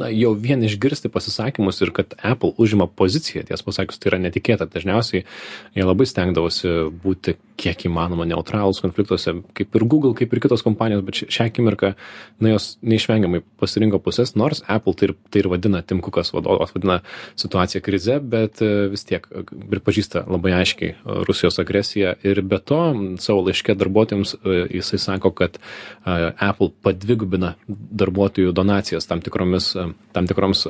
na, 0.00 0.10
jau 0.12 0.34
vien 0.36 0.62
išgirsti 0.66 1.10
pasisakymus 1.12 1.80
ir 1.80 1.94
kad 1.96 2.14
Apple 2.22 2.52
užima 2.60 2.86
poziciją, 2.86 3.46
ties 3.48 3.64
pasakius, 3.64 4.00
tai 4.00 4.12
yra 4.12 4.20
netikėta. 4.26 4.68
Dažniausiai 4.70 5.24
jie 5.24 5.86
labai 5.86 6.06
stengdavosi 6.08 6.90
būti 7.02 7.38
kiek 7.60 7.84
įmanoma 7.88 8.26
neutralūs 8.28 8.80
konfliktuose, 8.84 9.34
kaip 9.56 9.76
ir 9.76 9.84
Google, 9.84 10.14
kaip 10.18 10.32
ir 10.32 10.42
kitos 10.42 10.64
kompanijos, 10.64 11.02
bet 11.06 11.20
šią 11.22 11.48
akimirką, 11.50 11.92
na, 12.40 12.52
jos 12.54 12.72
neišvengiamai 12.86 13.42
pasirinko 13.60 14.00
pusės, 14.02 14.34
nors 14.40 14.62
Apple 14.70 14.96
tai 14.96 15.10
ir, 15.10 15.14
tai 15.32 15.42
ir 15.42 15.50
vadina, 15.52 15.82
Tim 15.84 16.00
Cookas 16.04 16.32
vadovas 16.34 16.72
vadina 16.76 17.00
situaciją 17.40 17.82
krize, 17.84 18.18
bet 18.32 18.62
e, 18.64 18.70
vis 18.92 19.04
tiek 19.08 19.26
e, 19.28 19.44
pripažįsta 19.74 20.24
labai 20.30 20.54
aiškiai 20.60 20.96
Rusijos 21.28 21.60
agresiją. 21.62 22.14
Ir 22.26 22.42
be 22.46 22.60
to 22.64 22.80
savo 23.22 23.44
laiškė 23.46 23.76
darbuotojams 23.80 24.36
jisai 24.70 25.00
sako, 25.00 25.32
kad 25.36 25.58
Apple 26.04 26.70
padvigubina 26.84 27.54
darbuotojų 27.68 28.54
donacijas 28.56 29.08
tam 29.10 29.22
tikromis, 29.24 29.72
tam 30.14 30.28
tikroms 30.30 30.64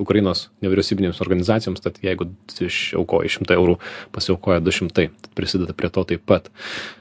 Ukrainos 0.00 0.48
nevyriausybinėms 0.64 1.20
organizacijoms, 1.24 1.82
tad 1.84 2.00
jeigu 2.04 2.30
išaukoja 2.60 3.30
100 3.40 3.56
eurų, 3.56 3.76
pasiaukoja 4.14 4.62
200, 4.64 5.08
tad 5.10 5.30
prisideda 5.36 5.76
prie 5.76 5.90
to 5.92 6.04
taip 6.20 6.28
pat. 6.28 6.50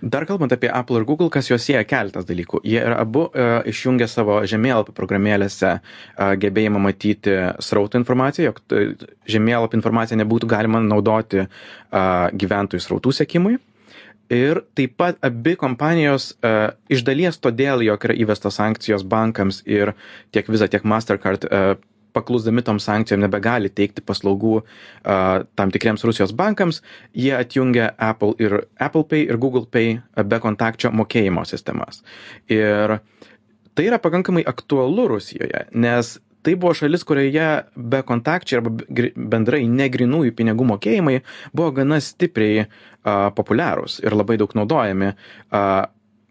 Dar 0.01 0.25
kalbant 0.25 0.51
apie 0.55 0.69
Apple 0.71 0.99
ir 0.99 1.05
Google, 1.05 1.29
kas 1.29 1.49
juos 1.49 1.63
sieja 1.65 1.83
keletas 1.87 2.25
dalykų. 2.25 2.63
Jie 2.63 2.79
yra 2.81 2.99
abu 3.03 3.27
uh, 3.27 3.61
išjungę 3.67 4.07
savo 4.09 4.39
žemėlapį 4.47 4.95
programėlėse 4.97 5.75
uh, 5.79 6.33
gebėjimą 6.39 6.79
matyti 6.79 7.35
srautų 7.59 8.01
informaciją, 8.01 8.51
jog 8.51 8.61
žemėlapį 9.29 9.79
informaciją 9.79 10.19
nebūtų 10.23 10.49
galima 10.49 10.81
naudoti 10.83 11.45
uh, 11.45 12.29
gyventojų 12.33 12.85
srautų 12.85 13.15
sekimui. 13.21 13.59
Ir 14.29 14.61
taip 14.77 14.93
pat 15.01 15.17
abi 15.25 15.55
kompanijos 15.57 16.35
uh, 16.45 16.69
iš 16.89 17.01
dalies 17.07 17.39
todėl, 17.41 17.81
jog 17.81 18.03
yra 18.05 18.13
įvestos 18.13 18.59
sankcijos 18.59 19.05
bankams 19.09 19.63
ir 19.65 19.95
tiek 20.29 20.49
Visa, 20.53 20.69
tiek 20.69 20.85
Mastercard 20.85 21.47
uh, 21.49 21.79
paklusdami 22.13 22.63
tom 22.65 22.79
sankcijom 22.81 23.21
nebegali 23.23 23.69
teikti 23.69 24.03
paslaugų 24.05 24.55
uh, 24.59 25.43
tam 25.55 25.73
tikriems 25.73 26.05
Rusijos 26.07 26.33
bankams, 26.35 26.81
jie 27.13 27.33
atjungia 27.37 27.91
Apple 27.97 28.35
ir 28.41 28.61
Apple 28.79 29.05
Pay 29.09 29.27
ir 29.29 29.37
Google 29.41 29.67
Pay 29.69 29.99
bekontakčio 30.17 30.93
mokėjimo 30.95 31.45
sistemas. 31.47 32.03
Ir 32.51 32.99
tai 33.75 33.85
yra 33.87 34.01
pakankamai 34.01 34.43
aktualu 34.47 35.07
Rusijoje, 35.13 35.67
nes 35.73 36.17
tai 36.43 36.55
buvo 36.55 36.73
šalis, 36.73 37.03
kurioje 37.03 37.47
be 37.75 38.01
kontakčiai 38.07 38.61
arba 38.61 38.71
bendrai 39.15 39.65
negrinųjų 39.67 40.33
pinigų 40.37 40.67
mokėjimai 40.71 41.19
buvo 41.53 41.73
gana 41.81 41.99
stipriai 42.03 42.63
uh, 42.63 43.29
populiarūs 43.35 43.99
ir 44.05 44.15
labai 44.15 44.39
daug 44.39 44.55
naudojami. 44.55 45.13
Uh, 45.51 45.85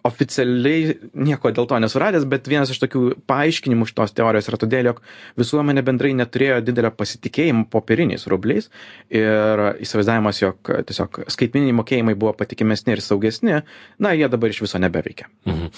oficialiai 0.09 0.97
nieko 1.15 1.53
dėl 1.55 1.69
to 1.71 1.79
nesuradęs, 1.83 2.27
bet 2.31 2.49
vienas 2.50 2.73
iš 2.73 2.81
tokių 2.83 3.03
paaiškinimų 3.31 3.88
šitos 3.91 4.15
teorijos 4.17 4.50
yra 4.50 4.61
todėl, 4.61 4.91
jog 4.91 5.03
visuomenė 5.41 5.85
bendrai 5.87 6.15
neturėjo 6.19 6.59
didelio 6.67 6.91
pasitikėjimo 6.97 7.67
popieriniais 7.73 8.27
rubliais 8.31 8.71
ir 9.12 9.65
įsivaizdavimas, 9.85 10.43
jog 10.43 10.73
tiesiog 10.88 11.23
skaitmininiai 11.31 11.77
mokėjimai 11.79 12.17
buvo 12.19 12.35
patikimesni 12.38 12.97
ir 12.97 13.05
saugesni, 13.05 13.62
na, 13.99 14.15
jie 14.17 14.29
dabar 14.33 14.55
iš 14.55 14.62
viso 14.67 14.81
nebeveikia. 14.83 15.31
Mhm. 15.49 15.73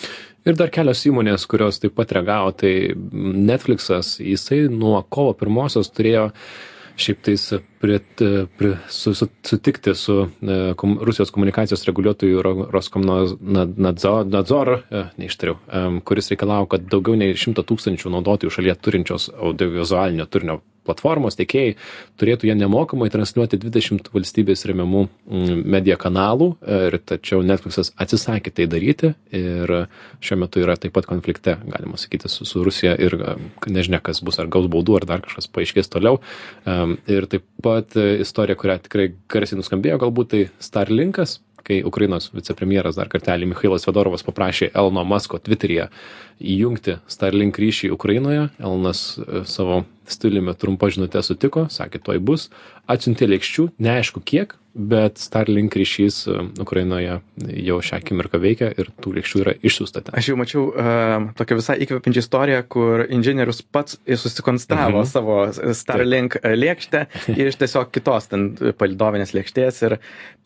Ir 0.49 0.57
dar 0.57 0.73
kelios 0.73 1.03
įmonės, 1.05 1.45
kurios 1.51 1.83
taip 1.83 1.93
pat 1.99 2.15
reagavo, 2.17 2.55
tai 2.57 2.75
Netflixas, 2.97 4.17
jisai 4.25 4.63
nuo 4.73 5.03
kovo 5.13 5.35
pirmosios 5.37 5.93
turėjo 5.93 6.31
šiaip 7.00 7.23
tais 7.26 7.45
prie, 7.80 7.99
prie, 8.59 8.73
su, 8.88 9.14
su, 9.14 9.28
sutikti 9.47 9.95
su 9.95 10.16
e, 10.26 10.59
kom, 10.80 10.99
Rusijos 11.07 11.33
komunikacijos 11.35 11.85
reguliuotojų 11.88 12.42
Roskomnadzor, 12.71 14.28
nadzor, 14.30 14.73
e, 14.90 15.04
neištariau, 15.21 15.57
e, 15.57 15.85
kuris 16.07 16.30
reikalavo, 16.33 16.69
kad 16.75 16.85
daugiau 16.92 17.16
nei 17.21 17.37
100 17.38 17.64
tūkstančių 17.71 18.12
naudotojų 18.16 18.52
šalyje 18.57 18.76
turinčios 18.85 19.30
audiovizualinio 19.37 20.28
turinio 20.30 20.61
platformos 20.91 21.39
tiekėjai 21.39 21.77
turėtų 22.21 22.51
ją 22.51 22.59
nemokamai 22.59 23.09
transliuoti 23.15 23.61
20 23.63 24.11
valstybės 24.13 24.67
remiamų 24.69 25.07
mm, 25.07 25.65
media 25.71 25.97
kanalų, 26.01 26.53
ir 26.67 26.99
tačiau 27.07 27.41
Netflixas 27.47 27.93
atsisakė 28.01 28.53
tai 28.55 28.67
daryti 28.71 29.13
ir 29.37 29.75
šiuo 30.25 30.41
metu 30.43 30.63
yra 30.63 30.77
taip 30.81 30.95
pat 30.97 31.09
konflikte, 31.09 31.57
galima 31.71 31.99
sakyti, 32.01 32.31
su, 32.31 32.47
su 32.49 32.65
Rusija 32.67 32.97
ir 33.01 33.17
nežinia, 33.71 34.01
kas 34.05 34.23
bus, 34.25 34.41
ar 34.43 34.51
gaus 34.53 34.69
baudų, 34.71 35.01
ar 35.01 35.09
dar 35.09 35.25
kažkas 35.25 35.51
paaiškės 35.55 35.93
toliau. 35.93 36.21
Ir 37.11 37.29
taip 37.31 37.47
pat 37.65 37.97
e, 37.99 38.21
istorija, 38.25 38.59
kurią 38.61 38.81
tikrai 38.87 39.11
garsiai 39.31 39.61
nuskambėjo, 39.61 40.01
galbūt 40.05 40.33
tai 40.35 40.43
Starlinkas, 40.63 41.39
kai 41.67 41.83
Ukrainos 41.87 42.31
vicepremjeras 42.35 42.97
dar 42.99 43.11
kartelį 43.13 43.51
Mikhailas 43.53 43.85
Fedorovas 43.87 44.25
paprašė 44.27 44.71
Elno 44.81 45.05
Masko 45.07 45.39
Twitteryje 45.45 45.91
įjungti 46.41 46.99
Starlink 47.11 47.59
ryšį 47.61 47.93
Ukrainoje. 47.95 48.49
Elnas 48.59 49.05
e, 49.21 49.45
savo 49.49 49.85
stiliumi 50.11 50.57
trumpa 50.59 50.91
žinutė 50.91 51.23
sutiko, 51.23 51.69
sakė, 51.71 52.01
toj 52.03 52.19
bus, 52.25 52.49
atsiuntė 52.91 53.29
lėkščių, 53.31 53.71
neaišku 53.79 54.23
kiek, 54.27 54.57
bet 54.75 55.19
Starlink 55.19 55.75
ryšys 55.75 56.29
e, 56.31 56.37
Ukrainoje 56.63 57.17
jau 57.67 57.79
šią 57.83 57.99
akimirką 57.99 58.39
veikia 58.43 58.69
ir 58.79 58.91
tų 59.03 59.17
lėkščių 59.17 59.41
yra 59.43 59.55
išsiųsta 59.67 60.03
ten. 60.07 60.15
Aš 60.19 60.31
jau 60.31 60.37
mačiau 60.39 60.63
uh, 60.71 61.27
tokią 61.39 61.59
visai 61.59 61.77
įkvepiančią 61.83 62.23
istoriją, 62.23 62.61
kur 62.71 63.03
inžinierius 63.11 63.65
pats 63.67 63.99
susikonstravo 64.07 65.03
mhm. 65.03 65.09
savo 65.11 65.75
Starlink 65.75 66.39
lėkštę 66.45 67.03
iš 67.35 67.59
tiesiog 67.59 67.91
kitos 67.95 68.31
ten 68.31 68.53
palidovinės 68.79 69.35
lėkštės 69.35 69.83
ir 69.89 69.97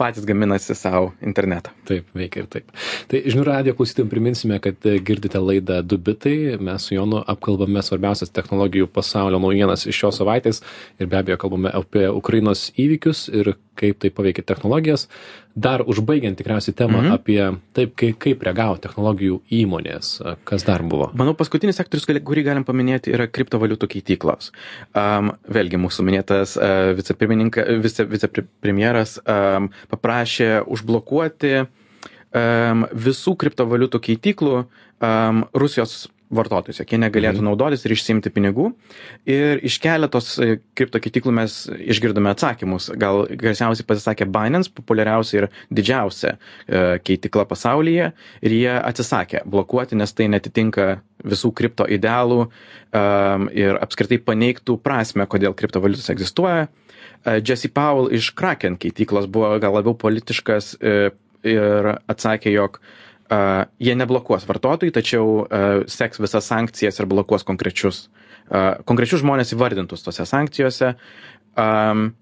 patys 0.01 0.25
gaminasi 0.29 0.77
savo 0.79 1.13
internetą. 1.25 1.75
Taip, 1.89 2.09
veikia 2.17 2.45
ir 2.45 2.51
taip. 2.57 2.73
Tai 3.11 3.21
žinių 3.29 3.45
radio 3.51 3.77
klausytėm 3.77 4.09
priminsime, 4.13 4.61
kad 4.65 4.89
girdite 5.05 5.43
laidą 5.43 5.83
Du 5.85 5.99
bitai. 6.01 6.57
Mes 6.61 6.87
su 6.87 6.95
Jonu 6.97 7.21
apkalbame 7.29 7.83
svarbiausias 7.85 8.33
technologijų 8.33 8.89
pasaulio 8.93 9.41
naujienas 9.43 9.85
iš 9.85 9.99
šios 10.01 10.21
savaitės 10.21 10.63
ir 10.99 11.11
be 11.11 11.19
abejo 11.21 11.37
kalbame 11.45 11.73
apie 11.75 12.07
Ukrainos 12.09 12.71
įvykius 12.81 13.27
ir 13.35 13.55
kaip 13.77 13.99
tai 14.01 14.11
paveikia 14.15 14.47
technologijas. 14.47 15.09
Dar 15.55 15.85
užbaigiant 15.87 16.39
tikriausiai 16.39 16.75
temą 16.79 17.03
mhm. 17.03 17.13
apie 17.19 17.39
taip, 17.77 17.93
kaip, 18.01 18.17
kaip 18.23 18.43
reagavo 18.47 18.79
technologijų 18.83 19.43
įmonės, 19.61 20.17
kas 20.49 20.67
dar 20.67 20.83
buvo. 20.87 21.11
Manau, 21.19 21.37
paskutinis 21.39 21.79
sektorius, 21.79 22.09
kurį 22.09 22.47
galim 22.49 22.67
paminėti, 22.67 23.13
yra 23.15 23.29
kriptovaliutų 23.31 23.91
keityklos. 23.95 24.51
Um, 24.97 25.35
vėlgi, 25.51 25.79
mūsų 25.85 26.09
minėtas 26.09 26.57
uh, 26.59 26.95
vice, 26.99 28.09
vicepremjeras 28.17 29.19
um, 29.23 29.71
paprašė 29.93 30.51
užblokuoti 30.75 31.57
um, 31.63 31.73
visų 32.35 33.37
kriptovaliutų 33.39 34.01
keityklų 34.09 34.65
Rusijos 35.55 36.09
vartotojus, 36.35 36.81
jie 36.83 36.99
negalėtų 37.01 37.41
mhm. 37.41 37.49
naudotis 37.49 37.85
ir 37.85 37.95
išsimti 37.95 38.33
pinigų. 38.35 38.71
Ir 39.29 39.61
iš 39.67 39.77
keletos 39.83 40.35
e, 40.43 40.59
kriptokeityklų 40.79 41.35
mes 41.37 41.57
išgirdome 41.95 42.33
atsakymus. 42.33 42.91
Gal 43.01 43.25
garsiausiai 43.41 43.87
pasisakė 43.89 44.29
Binance, 44.33 44.73
populiariausia 44.75 45.43
ir 45.43 45.49
didžiausia 45.75 46.35
e, 46.35 46.85
keitykla 47.05 47.47
pasaulyje. 47.51 48.13
Ir 48.45 48.57
jie 48.57 48.73
atsisakė 48.79 49.45
blokuoti, 49.47 49.99
nes 50.01 50.15
tai 50.17 50.31
netitinka 50.33 50.89
visų 51.25 51.55
kripto 51.57 51.87
idealų 51.89 52.41
um, 52.45 53.47
ir 53.55 53.79
apskritai 53.81 54.19
paneigtų 54.21 54.75
prasme, 54.85 55.25
kodėl 55.31 55.55
kriptovaliutos 55.57 56.11
egzistuoja. 56.13 56.67
Uh, 56.67 56.85
Jesse 57.25 57.71
Powell 57.73 58.11
iš 58.13 58.31
Kraken 58.37 58.77
keityklos 58.81 59.27
buvo 59.33 59.55
gal 59.63 59.73
labiau 59.73 59.97
politiškas 59.97 60.75
ir 61.49 61.91
atsakė, 62.11 62.53
jog 62.55 62.81
uh, 62.81 63.65
jie 63.83 63.95
neblokuos 63.99 64.47
vartotojų, 64.49 64.95
tačiau 64.95 65.31
uh, 65.45 65.85
seks 65.91 66.23
visas 66.23 66.51
sankcijas 66.51 67.01
ir 67.01 67.11
blokuos 67.11 67.47
konkrečius, 67.47 68.09
uh, 68.51 68.83
konkrečius 68.89 69.25
žmonės 69.25 69.55
įvardintus 69.57 70.05
tose 70.07 70.27
sankcijose. 70.29 70.95
Um, 71.55 72.13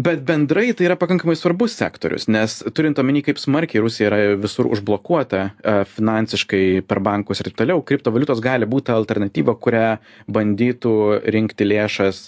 Bet 0.00 0.22
bendrai 0.24 0.70
tai 0.72 0.86
yra 0.86 0.94
pakankamai 0.96 1.34
svarbus 1.36 1.74
sektorius, 1.76 2.24
nes 2.32 2.54
turint 2.72 2.96
omeny, 3.02 3.20
kaip 3.26 3.36
smarkiai 3.36 3.82
Rusija 3.84 4.06
yra 4.08 4.20
visur 4.40 4.70
užblokuota 4.72 5.42
finansiškai 5.90 6.62
per 6.88 7.02
bankus 7.04 7.42
ir 7.42 7.50
taip 7.50 7.58
toliau, 7.58 7.82
kriptovaliutos 7.84 8.40
gali 8.40 8.68
būti 8.70 8.94
alternatyva, 8.94 9.58
kurią 9.60 9.90
bandytų 10.32 10.94
rinkti 11.36 11.68
lėšas 11.68 12.22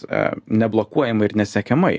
neblokuojamai 0.52 1.30
ir 1.30 1.36
nesekiamai. 1.40 1.94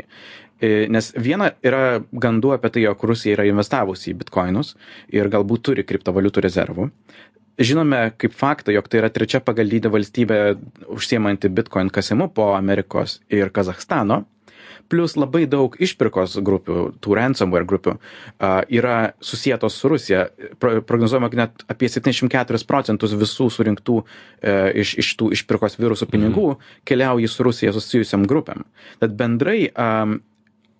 E, 0.62 0.88
nes 0.91 1.12
viena 1.17 1.51
yra 1.65 2.01
gandų 2.12 2.53
apie 2.55 2.72
tai, 2.74 2.86
jog 2.86 3.03
Rusija 3.10 3.38
yra 3.38 3.48
investavusi 3.50 4.12
į 4.13 4.19
bitkoinus 4.22 4.75
ir 5.13 5.31
galbūt 5.33 5.65
turi 5.69 5.86
kriptovaliutų 5.88 6.43
rezervų. 6.45 6.89
Žinome 7.62 8.15
kaip 8.17 8.33
faktą, 8.33 8.74
jog 8.74 8.88
tai 8.89 9.03
yra 9.03 9.12
trečia 9.13 9.41
pagal 9.43 9.69
dydį 9.69 9.91
valstybė 9.93 10.38
užsiemanti 10.95 11.51
bitcoin 11.53 11.91
kasimu 11.93 12.31
po 12.33 12.53
Amerikos 12.57 13.19
ir 13.29 13.51
Kazahstano. 13.53 14.24
Plus 14.89 15.13
labai 15.15 15.45
daug 15.50 15.75
išpirkos 15.81 16.36
grupių, 16.45 16.79
tų 17.01 17.15
ransomware 17.17 17.65
grupių 17.67 17.93
yra 18.74 18.98
susijėtos 19.24 19.77
su 19.79 19.89
Rusija. 19.89 20.25
Pro, 20.60 20.75
prognozuojama, 20.86 21.29
kad 21.31 21.39
net 21.39 21.63
apie 21.72 21.89
74 21.89 22.60
procentus 22.67 23.15
visų 23.17 23.48
surinktų 23.53 23.95
uh, 24.01 24.67
iš, 24.83 24.98
iš 25.01 25.13
tų 25.19 25.31
išpirkos 25.38 25.79
virusų 25.79 26.10
pinigų 26.12 26.50
mm. 26.55 26.75
keliauja 26.89 27.31
su 27.31 27.48
Rusija 27.48 27.74
susijusiam 27.75 28.27
grupėm. 28.29 28.67
Tad 29.01 29.15
bendrai 29.19 29.69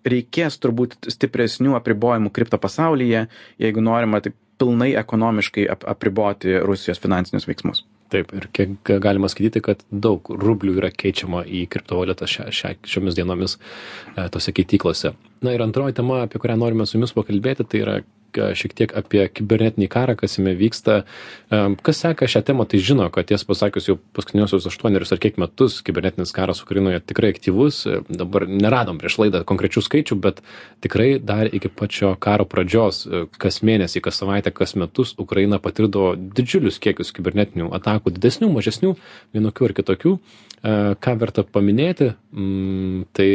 reikės 0.08 0.58
turbūt 0.62 1.08
stipresnių 1.12 1.76
apribojimų 1.78 2.32
kripto 2.34 2.60
pasaulyje, 2.60 3.26
jeigu 3.62 3.84
norima 3.84 4.20
taip 4.24 4.36
pilnai 4.58 4.92
ekonomiškai 5.00 5.66
ap 5.72 5.84
apriboti 5.90 6.58
Rusijos 6.62 7.00
finansinius 7.02 7.48
veiksmus. 7.48 7.82
Taip, 8.12 8.30
ir 8.36 8.46
kiek 8.54 8.90
galima 9.02 9.26
skaityti, 9.32 9.62
kad 9.64 9.80
daug 9.90 10.28
rublių 10.28 10.76
yra 10.78 10.90
keičiama 10.94 11.42
į 11.48 11.64
kriptovaliutą 11.72 12.28
šiomis 12.28 13.16
dienomis 13.16 13.56
e, 13.56 14.28
tose 14.30 14.54
keityklose. 14.54 15.14
Na 15.42 15.54
ir 15.56 15.64
antroji 15.64 15.96
tema, 15.98 16.20
apie 16.26 16.38
kurią 16.42 16.58
norime 16.60 16.86
su 16.86 16.98
jumis 16.98 17.14
pakalbėti, 17.16 17.66
tai 17.66 17.80
yra 17.82 17.96
šiek 18.34 18.74
tiek 18.76 18.94
apie 18.96 19.26
kibernetinį 19.28 19.88
karą, 19.92 20.16
kas 20.18 20.38
jame 20.38 20.54
vyksta. 20.58 21.02
Kas 21.50 22.00
seka 22.02 22.28
šią 22.30 22.44
temą, 22.46 22.66
tai 22.68 22.80
žino, 22.82 23.08
kad 23.14 23.28
ties 23.30 23.44
pasakius 23.46 23.88
jau 23.88 23.96
paskutiniosius 24.16 24.66
aštuonerius 24.70 25.14
ar 25.14 25.20
kiek 25.22 25.38
metus 25.40 25.80
kibernetinis 25.86 26.34
karas 26.34 26.62
Ukrainoje 26.64 27.02
tikrai 27.04 27.32
aktyvus. 27.34 27.84
Dabar 28.08 28.46
neradom 28.50 28.98
prieš 29.00 29.18
laidą 29.22 29.44
konkrečių 29.46 29.84
skaičių, 29.84 30.18
bet 30.24 30.40
tikrai 30.84 31.18
dar 31.22 31.50
iki 31.50 31.70
pačio 31.72 32.14
karo 32.20 32.46
pradžios, 32.48 33.04
kas 33.38 33.62
mėnesį, 33.66 34.02
kas 34.04 34.20
savaitę, 34.22 34.54
kas 34.54 34.76
metus 34.80 35.14
Ukraina 35.20 35.60
patirdavo 35.62 36.14
didžiulius 36.16 36.80
kiekius 36.82 37.14
kibernetinių 37.14 37.70
atakų, 37.78 38.14
didesnių, 38.16 38.50
mažesnių, 38.54 38.96
vienokių 39.36 39.70
ar 39.70 39.78
kitokių. 39.80 40.18
Ką 40.64 41.12
verta 41.20 41.42
paminėti, 41.44 42.14
mm, 42.32 43.02
tai 43.12 43.28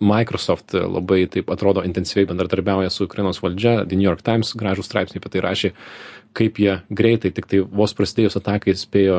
Microsoft 0.00 0.72
labai 0.72 1.26
taip 1.28 1.50
atrodo 1.52 1.82
intensyviai 1.84 2.30
bendradarbiauja 2.30 2.88
su 2.88 3.04
Ukrainos 3.04 3.42
valdžia. 3.44 3.84
The 3.84 3.96
New 3.96 4.08
York 4.08 4.15
Times 4.24 4.54
gražų 4.58 4.86
straipsnį 4.86 5.20
apie 5.20 5.32
tai 5.34 5.42
rašė, 5.44 5.72
kaip 6.36 6.60
jie 6.60 6.78
greitai 6.90 7.32
tiktai 7.36 7.62
vos 7.64 7.94
prasidėjus 7.96 8.38
atakai 8.40 8.76
spėjo 8.78 9.18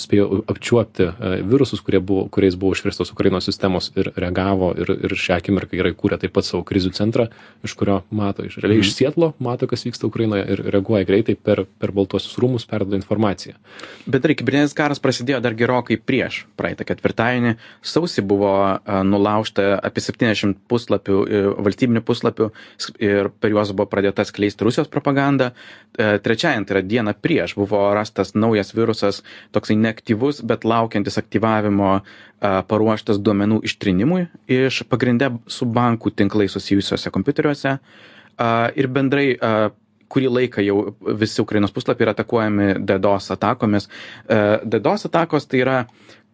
spėjo 0.00 0.28
apčiuopti 0.50 1.06
e, 1.08 1.34
virusus 1.50 1.82
kurie 1.84 2.00
buvo 2.00 2.26
kuriais 2.32 2.56
buvo 2.60 2.74
užkrėstos 2.76 3.12
ukrainos 3.14 3.48
sistemos 3.48 3.90
ir 3.98 4.12
reagavo 4.16 4.72
ir 4.78 4.94
ir 4.96 5.16
šią 5.26 5.38
akimirką 5.40 5.78
yra 5.80 5.92
įkūrę 5.94 6.20
taip 6.22 6.34
pat 6.36 6.48
savo 6.48 6.64
krizių 6.66 6.94
centrą 6.96 7.28
iš 7.66 7.76
kurio 7.78 8.00
mato 8.10 8.46
iš 8.46 8.58
realiai 8.62 8.80
iš 8.80 8.92
Mhm. 8.94 8.98
sietlo 8.98 9.32
mato 9.38 9.66
kas 9.66 9.84
vyksta 9.86 10.06
ukrainoje 10.06 10.44
ir 10.56 10.64
reaguoja 10.76 11.04
greitai 11.04 11.36
per 11.36 11.64
per 11.78 11.92
baltuosius 11.92 12.38
rūmus 12.38 12.68
perduoda 12.68 12.96
informaciją 12.96 13.54
Bendrai, 14.04 14.34
kibernetinis 14.36 14.74
karas 14.76 15.00
prasidėjo 15.00 15.40
dar 15.40 15.54
gerokai 15.56 15.96
prieš 15.96 16.42
praeitą 16.60 16.84
ketvirtadienį. 16.84 17.54
Sausį 17.84 18.24
buvo 18.28 18.50
a, 18.52 19.00
nulaužta 19.06 19.78
apie 19.80 20.02
70 20.04 20.58
puslapių, 20.68 21.20
e, 21.24 21.42
valstybinių 21.66 22.02
puslapių 22.04 22.50
ir 23.00 23.30
per 23.40 23.54
juos 23.54 23.72
buvo 23.72 23.88
pradėta 23.90 24.26
skleisti 24.28 24.66
Rusijos 24.66 24.90
propaganda. 24.92 25.52
E, 25.96 26.18
Trečiajant, 26.54 26.68
tai 26.68 26.76
yra 26.76 26.86
diena 26.86 27.12
prieš, 27.14 27.54
buvo 27.58 27.78
rastas 27.94 28.34
naujas 28.34 28.74
virusas, 28.74 29.22
toksai 29.52 29.76
neaktyvus, 29.76 30.42
bet 30.46 30.64
laukiantis 30.64 31.18
aktyvavimo 31.18 32.02
paruoštas 32.40 33.18
duomenų 33.18 33.62
ištrinimui 33.64 34.26
iš 34.46 34.84
pagrindę 34.88 35.32
su 35.46 35.66
bankų 35.66 36.14
tinklai 36.14 36.48
susijusiuose 36.48 37.10
kompiuteriuose. 37.10 37.78
Ir 38.76 38.88
bendrai 38.88 39.38
kurį 40.08 40.30
laiką 40.30 40.62
jau 40.62 40.94
visi 41.18 41.42
Ukrainos 41.42 41.74
puslapiai 41.74 42.06
yra 42.06 42.14
atakuojami 42.14 42.84
DDoS 42.86 43.32
atakomis. 43.34 43.88
DDoS 44.28 45.08
atakos 45.08 45.48
tai 45.48 45.64
yra, 45.64 45.78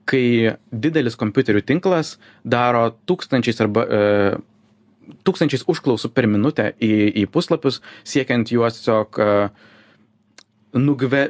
kai 0.05 0.57
didelis 0.73 1.17
kompiuterių 1.17 1.63
tinklas 1.65 2.19
daro 2.45 2.91
tūkstančiais 3.09 3.61
arba 3.63 3.87
tūkstančiais 5.25 5.67
užklausų 5.71 6.11
per 6.15 6.29
minutę 6.31 6.71
į, 6.83 6.93
į 7.23 7.27
puslapius, 7.33 7.81
siekiant 8.07 8.51
juos 8.53 8.79
tiesiog 8.79 9.19
e, 9.21 9.29
nugve, 10.75 11.23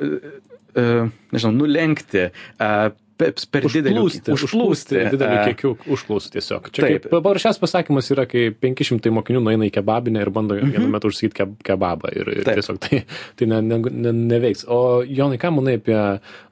e, 0.75 0.85
nežinau, 1.33 1.55
nulenkti 1.57 2.27
e, 2.29 2.33
pe- 2.59 3.10
per 3.21 3.67
dideliu 3.69 4.07
užplūsti 4.09 4.35
užplūsti. 4.37 4.99
dideliu 5.15 5.39
e, 5.39 5.45
kiekiu 5.51 5.73
užklausų 5.97 6.33
tiesiog. 6.37 6.71
Čia 6.75 6.85
taip. 6.85 7.07
kaip 7.07 7.15
paprasčiausias 7.15 7.63
pasakymas 7.63 8.11
yra 8.15 8.27
kai 8.31 8.49
penki 8.57 8.87
šimtai 8.89 9.13
mokinių 9.15 9.43
nueina 9.45 9.69
į 9.69 9.75
kebabinę 9.77 10.25
ir 10.25 10.33
bando 10.35 10.59
vienu 10.59 10.89
metu 10.93 11.11
užsakyt 11.11 11.37
keb 11.37 11.55
kebabą 11.67 12.13
ir 12.17 12.33
ir 12.35 12.43
Taip. 12.49 12.61
tiesiog 12.61 12.81
tai 12.83 13.03
tai 13.39 13.51
ne 13.51 13.61
ne 13.67 13.81
ne 13.91 14.15
neveiks. 14.21 14.67
O 14.69 15.03
jonai 15.07 15.41
ką 15.41 15.53
manai 15.57 15.77
apie 15.81 15.99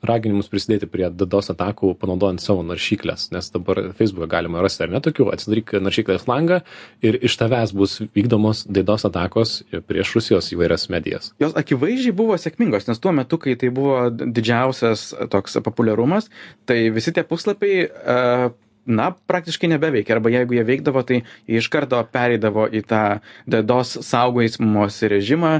raginimus 0.08 0.50
prisidėti 0.52 0.90
prie 0.90 1.08
DDoS 1.10 1.52
atakų 1.54 1.94
panaudojant 2.00 2.42
savo 2.42 2.64
naršykles 2.66 3.28
nes 3.34 3.50
dabar 3.54 3.80
feisbuke 3.98 4.28
galima 4.30 4.62
rasti 4.64 4.86
ar 4.86 4.92
ne 4.94 5.02
tokių? 5.04 5.28
Atsidaryk 5.34 5.74
naršyklės 5.82 6.28
langą 6.30 6.60
ir 7.04 7.18
iš 7.24 7.38
tavęs 7.40 7.74
bus 7.76 7.98
vykdomos 8.16 8.64
DDoS 8.68 9.08
atakos 9.08 9.58
prieš 9.88 10.14
Rusijos 10.18 10.52
įvairias 10.54 10.88
medijas. 10.92 11.32
Jos 11.42 11.56
akivaizdžiai 11.58 12.14
buvo 12.16 12.36
sėkmingos, 12.40 12.88
nes 12.88 13.02
tuo 13.02 13.12
metu, 13.16 13.38
kai 13.42 13.56
tai 13.60 13.70
buvo 13.74 14.08
didžiausias 14.10 15.10
toks 15.32 15.58
populiarumas, 15.64 16.30
tai 16.68 16.80
visi 16.94 17.14
tie 17.16 17.24
puslapiai, 17.26 17.86
e, 17.88 18.16
na, 18.88 19.10
praktiškai 19.28 19.68
nebeveikia. 19.74 20.16
Arba 20.16 20.32
jeigu 20.32 20.56
jie 20.56 20.64
veikdavo, 20.66 21.02
tai 21.06 21.20
jie 21.20 21.60
iš 21.60 21.68
karto 21.72 22.00
pereidavo 22.12 22.64
į 22.72 22.82
tą 22.88 23.02
DDoS 23.50 23.98
saugojimosi 24.06 25.10
režimą 25.12 25.52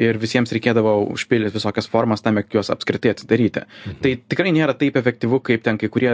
ir 0.00 0.18
visiems 0.20 0.52
reikėdavo 0.52 0.92
užpildyti 1.14 1.56
visokias 1.56 1.88
formas 1.90 2.22
tam, 2.24 2.40
jog 2.40 2.58
juos 2.58 2.70
apskritai 2.74 3.14
atsidaryti. 3.14 3.64
Mhm. 3.64 4.00
Tai 4.04 4.12
tikrai 4.34 4.52
nėra 4.54 4.76
taip 4.78 4.98
efektyvu, 5.00 5.40
kaip 5.48 5.64
ten 5.64 5.80
kai, 5.80 5.88
kurie, 5.92 6.12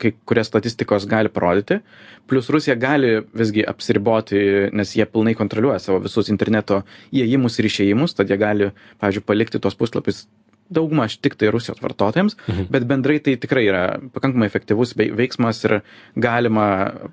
kai 0.00 0.14
kurie 0.24 0.46
statistikos 0.46 1.08
gali 1.10 1.32
parodyti. 1.32 1.82
Plus 2.30 2.48
Rusija 2.50 2.78
gali 2.80 3.20
visgi 3.36 3.66
apsiriboti, 3.66 4.40
nes 4.72 4.96
jie 4.96 5.04
pilnai 5.10 5.36
kontroliuoja 5.38 5.82
savo 5.82 6.00
visus 6.06 6.32
interneto 6.32 6.82
įėjimus 7.12 7.60
ir 7.60 7.70
išėjimus, 7.70 8.16
tad 8.16 8.32
jie 8.32 8.40
gali, 8.40 8.72
pavyzdžiui, 9.02 9.26
palikti 9.26 9.62
tos 9.62 9.76
puslapius 9.78 10.24
daugmaž 10.72 11.18
tik 11.22 11.36
tai 11.38 11.50
Rusijos 11.54 11.82
vartotojams, 11.82 12.36
mhm. 12.46 12.68
bet 12.70 12.86
bendrai 12.88 13.18
tai 13.22 13.36
tikrai 13.40 13.66
yra 13.68 13.84
pakankamai 14.14 14.48
efektyvus 14.50 14.96
vei- 14.98 15.12
veiksmas 15.16 15.62
ir 15.64 15.80
galima 16.16 16.66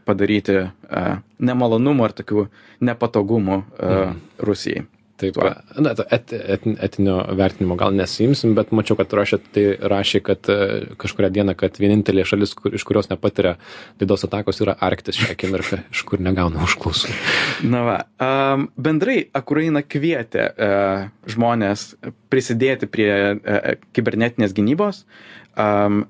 padaryti 0.06 0.60
uh, 0.64 1.22
nemalonumų 1.40 2.08
ar 2.08 2.18
tokių 2.18 2.48
nepatogumų 2.82 3.62
uh, 3.62 3.94
mhm. 3.94 4.20
Rusijai. 4.50 4.86
Taip, 5.24 5.38
Tuo. 5.38 5.52
na, 5.80 5.94
to 5.96 6.04
et, 6.12 6.34
et, 6.34 6.66
etinio 6.84 7.16
vertinimo 7.38 7.78
gal 7.80 7.94
nesiimsim, 7.96 8.56
bet 8.58 8.74
mačiau, 8.76 8.98
kad 9.00 9.14
rašė, 9.16 9.40
tai 9.56 9.64
rašė, 9.94 10.20
kad 10.26 10.50
e, 10.52 10.58
kažkuria 11.00 11.30
diena, 11.34 11.56
kad 11.56 11.78
vienintelė 11.80 12.26
šalis, 12.28 12.56
kur, 12.60 12.74
iš 12.76 12.84
kurios 12.88 13.08
nepatiria 13.12 13.56
didos 14.02 14.26
atakos, 14.28 14.60
yra 14.66 14.76
Arktis 14.84 15.22
šią 15.22 15.32
akimirką, 15.38 15.80
iš 15.96 16.04
kur 16.10 16.24
negauna 16.24 16.66
užklausų. 16.68 17.16
Na 17.72 17.86
va, 17.88 17.98
um, 18.28 18.68
bendrai 18.76 19.22
Ukraina 19.40 19.84
kvietė 19.86 20.50
uh, 20.52 21.06
žmonės 21.32 21.94
prisidėti 22.34 22.90
prie 22.92 23.14
uh, 23.38 23.72
kibernetinės 23.96 24.56
gynybos. 24.58 25.06
Um, 25.54 26.04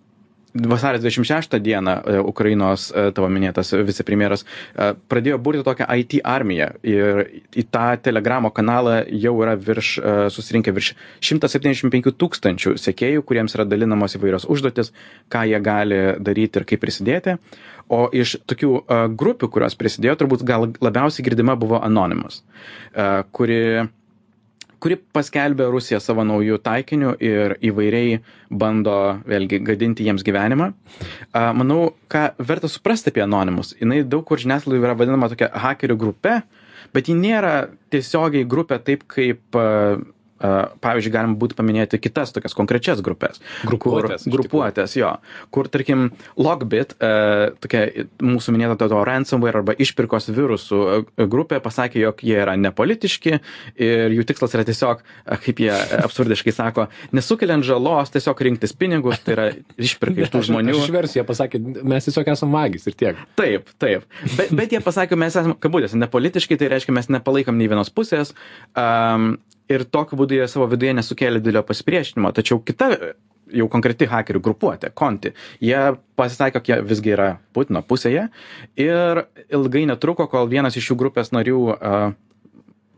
Vasario 0.53 0.99
26 0.99 1.59
dieną 1.59 1.91
e, 1.91 2.21
Ukrainos 2.21 2.91
e, 2.91 3.11
tavo 3.11 3.27
minėtas 3.33 3.71
vicepremjeras 3.73 4.43
e, 4.43 4.91
pradėjo 5.09 5.39
burti 5.41 5.63
tokią 5.65 5.87
IT 5.97 6.19
armiją 6.29 6.67
ir 6.85 7.23
į 7.57 7.63
tą 7.73 7.85
telegramo 8.05 8.51
kanalą 8.53 8.99
jau 9.09 9.33
yra 9.41 9.55
virš, 9.57 9.95
susirinkę 10.35 10.73
virš 10.75 10.91
175 11.25 12.13
tūkstančių 12.21 12.75
sekėjų, 12.77 13.23
kuriems 13.25 13.57
yra 13.57 13.65
dalinamos 13.65 14.13
įvairios 14.19 14.45
užduotis, 14.45 14.93
ką 15.33 15.47
jie 15.49 15.61
gali 15.63 15.99
daryti 16.21 16.61
ir 16.61 16.67
kaip 16.69 16.83
prisidėti. 16.85 17.37
O 17.89 18.05
iš 18.13 18.37
tokių 18.47 18.71
grupių, 19.17 19.49
kurios 19.51 19.75
prisidėjo, 19.75 20.15
turbūt 20.21 20.45
gal 20.47 20.69
labiausiai 20.81 21.25
girdima 21.25 21.57
buvo 21.59 21.81
Anonymous, 21.83 22.39
uh, 22.95 23.25
kuri 23.35 23.59
kuri 24.83 24.97
paskelbė 25.15 25.69
Rusiją 25.71 26.01
savo 26.03 26.25
naujų 26.27 26.59
taikinių 26.63 27.13
ir 27.23 27.55
įvairiai 27.63 28.17
bando 28.51 28.97
vėlgi 29.29 29.61
gadinti 29.63 30.07
jiems 30.07 30.25
gyvenimą. 30.27 30.71
Manau, 31.55 31.93
ką 32.11 32.25
verta 32.43 32.71
suprasti 32.71 33.13
apie 33.13 33.23
Anonimus. 33.23 33.73
Jis 33.79 34.09
daug 34.11 34.25
kur 34.27 34.41
žiniasklaidoje 34.43 34.83
yra 34.83 34.97
vadinama 34.99 35.31
tokia 35.31 35.49
hakerių 35.63 35.97
grupe, 35.99 36.41
bet 36.93 37.07
ji 37.07 37.15
nėra 37.15 37.69
tiesiogiai 37.93 38.47
grupė 38.49 38.81
taip 38.83 39.07
kaip 39.11 39.55
pavyzdžiui, 40.43 41.13
galima 41.13 41.37
būtų 41.39 41.57
paminėti 41.57 41.99
kitas 42.01 42.33
tokias 42.35 42.55
konkrečias 42.57 43.01
grupės. 43.05 43.39
Grupuotės, 43.63 44.25
Kur, 44.25 44.33
grupuotės, 44.35 44.95
jo. 44.97 45.13
Kur, 45.53 45.69
tarkim, 45.71 46.09
Logbit, 46.39 46.95
e, 46.99 47.53
tokia 47.63 47.83
mūsų 48.23 48.55
minėta 48.55 48.89
to 48.91 49.03
ransomware 49.07 49.61
arba 49.61 49.75
išpirkos 49.79 50.27
virusų 50.33 50.81
e, 50.83 51.27
grupė 51.31 51.61
pasakė, 51.63 52.01
jog 52.03 52.23
jie 52.25 52.35
yra 52.43 52.57
nepolitiški 52.59 53.37
ir 53.87 54.17
jų 54.17 54.25
tikslas 54.27 54.55
yra 54.57 54.65
tiesiog, 54.67 55.03
e, 55.03 55.39
kaip 55.45 55.63
jie 55.63 55.71
absurdiškai 56.01 56.55
sako, 56.55 56.87
nesukeliant 57.15 57.65
žalos, 57.67 58.11
tiesiog 58.13 58.43
rinktis 58.49 58.75
pinigus, 58.75 59.21
tai 59.23 59.37
yra 59.37 59.47
išpirka 59.77 60.25
iš 60.25 60.33
tų 60.33 60.43
žmonių. 60.49 60.75
Aš 60.83 60.93
versiu, 60.95 61.21
jie 61.21 61.27
pasakė, 61.27 61.63
mes 61.93 62.09
tiesiog 62.09 62.33
esame 62.35 62.57
magis 62.57 62.89
ir 62.89 62.99
tiek. 62.99 63.23
Taip, 63.39 63.71
taip. 63.81 64.05
Bet, 64.35 64.51
bet 64.51 64.75
jie 64.75 64.83
pasakė, 64.83 65.19
mes 65.19 65.35
esame 65.35 65.55
kabutėse 65.63 65.99
nepolitiški, 65.99 66.59
tai 66.59 66.73
reiškia, 66.75 66.95
mes 66.99 67.09
nepalaikom 67.15 67.57
nei 67.59 67.71
vienos 67.71 67.93
pusės. 67.93 68.35
Um, 68.75 69.37
ir 69.73 69.85
tokiu 69.89 70.19
būdu 70.19 70.39
jie 70.39 70.47
savo 70.51 70.67
viduje 70.71 70.95
nesukėlė 70.97 71.41
didelio 71.41 71.63
pasipriešinimo. 71.67 72.31
Tačiau 72.35 72.61
kita 72.65 72.89
jau 73.53 73.67
konkreti 73.71 74.07
hakerių 74.09 74.41
grupuotė, 74.43 74.91
Konti, 74.97 75.33
jie 75.61 75.79
pasisakė, 76.17 76.59
jog 76.59 76.69
jie 76.69 76.77
visgi 76.89 77.13
yra 77.15 77.29
Putino 77.53 77.83
pusėje 77.85 78.27
ir 78.79 79.23
ilgai 79.53 79.85
netruko, 79.89 80.27
kol 80.31 80.49
vienas 80.51 80.77
iš 80.79 80.91
jų 80.91 80.99
grupės 81.03 81.33
narių 81.35 81.59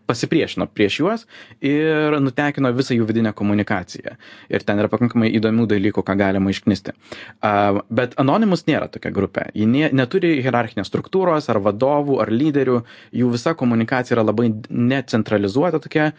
pasipriešino 0.08 0.68
prieš 0.72 1.00
juos 1.00 1.26
ir 1.66 2.18
nutekino 2.22 2.72
visą 2.76 2.96
jų 2.98 3.08
vidinę 3.10 3.34
komunikaciją. 3.38 4.16
Ir 4.50 4.66
ten 4.66 4.80
yra 4.82 4.90
pakankamai 4.92 5.32
įdomių 5.38 5.68
dalykų, 5.72 6.04
ką 6.06 6.16
galima 6.20 6.54
išknisti. 6.54 6.94
Uh, 7.40 7.82
bet 7.90 8.16
Anonymous 8.22 8.66
nėra 8.70 8.90
tokia 8.92 9.12
grupė. 9.16 9.50
Ji 9.58 9.68
ne, 9.70 9.90
neturi 9.96 10.36
hierarchinės 10.46 10.90
struktūros 10.92 11.50
ar 11.52 11.62
vadovų 11.66 12.20
ar 12.24 12.32
lyderių. 12.34 12.80
Jų 13.16 13.32
visa 13.34 13.56
komunikacija 13.58 14.18
yra 14.18 14.26
labai 14.28 14.52
necentralizuota 14.70 15.82
tokia. 15.84 16.12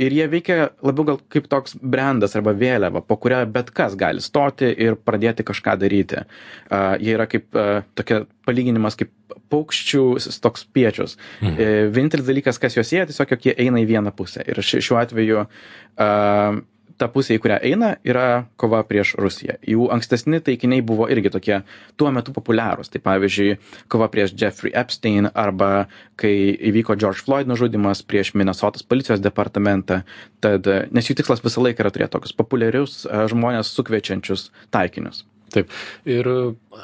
Ir 0.00 0.14
jie 0.16 0.26
veikia 0.30 0.70
labiau 0.82 1.12
gal 1.12 1.20
kaip 1.30 1.48
toks 1.50 1.76
brandas 1.80 2.34
arba 2.38 2.54
vėliava, 2.58 3.04
po 3.04 3.18
kurią 3.20 3.44
bet 3.52 3.70
kas 3.74 3.94
gali 3.98 4.22
stoti 4.24 4.72
ir 4.72 4.96
pradėti 4.98 5.46
kažką 5.46 5.76
daryti. 5.80 6.24
Uh, 6.70 6.94
jie 6.98 7.14
yra 7.18 7.28
kaip 7.30 7.50
uh, 7.54 7.84
tokia 7.94 8.24
palyginimas 8.46 8.98
kaip 9.00 9.12
paukščių 9.52 10.04
toks 10.44 10.68
piečius. 10.74 11.16
Mhm. 11.40 11.56
E, 11.56 11.88
vienintelis 11.94 12.28
dalykas, 12.28 12.60
kas 12.62 12.78
juos 12.78 12.90
sieja, 12.90 13.08
tiesiog 13.08 13.34
jog 13.34 13.48
jie 13.48 13.56
eina 13.66 13.82
į 13.82 13.88
vieną 13.94 14.14
pusę. 14.16 14.44
Ir 14.48 14.60
šiuo 14.64 15.00
atveju 15.00 15.44
uh, 15.44 16.62
ta 16.98 17.08
pusė, 17.10 17.36
į 17.36 17.42
kurią 17.42 17.58
eina, 17.66 17.90
yra 18.06 18.46
kova 18.60 18.82
prieš 18.86 19.14
Rusiją. 19.20 19.56
Jų 19.66 19.88
ankstesni 19.94 20.40
taikiniai 20.44 20.84
buvo 20.86 21.08
irgi 21.12 21.32
tokie 21.34 21.60
tuo 22.00 22.10
metu 22.14 22.34
populiarūs. 22.36 22.90
Tai 22.92 23.02
pavyzdžiui, 23.04 23.58
kova 23.92 24.08
prieš 24.12 24.34
Jeffrey 24.38 24.74
Epstein 24.76 25.28
arba 25.32 25.86
kai 26.20 26.34
įvyko 26.70 26.98
George 27.00 27.24
Floyd 27.26 27.50
nužudimas 27.50 28.04
prieš 28.06 28.34
Minnesotos 28.38 28.86
policijos 28.86 29.22
departamentą. 29.24 30.02
Tad, 30.44 30.68
nes 30.94 31.10
jų 31.10 31.18
tikslas 31.20 31.44
visą 31.44 31.64
laiką 31.64 31.84
yra 31.84 31.94
turėti 31.94 32.14
tokius 32.16 32.36
populiarius 32.36 33.02
žmonės 33.32 33.72
sukviečiančius 33.74 34.50
taikinius. 34.74 35.24
Taip. 35.54 35.70
Ir 36.08 36.26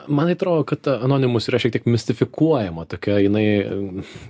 man 0.07 0.31
atrodo, 0.31 0.63
kad 0.69 0.87
Anonymous 0.93 1.49
yra 1.51 1.59
šiek 1.59 1.73
tiek 1.75 1.87
mistifikuojama, 1.91 2.85
tokia 2.91 3.17
jinai 3.19 3.45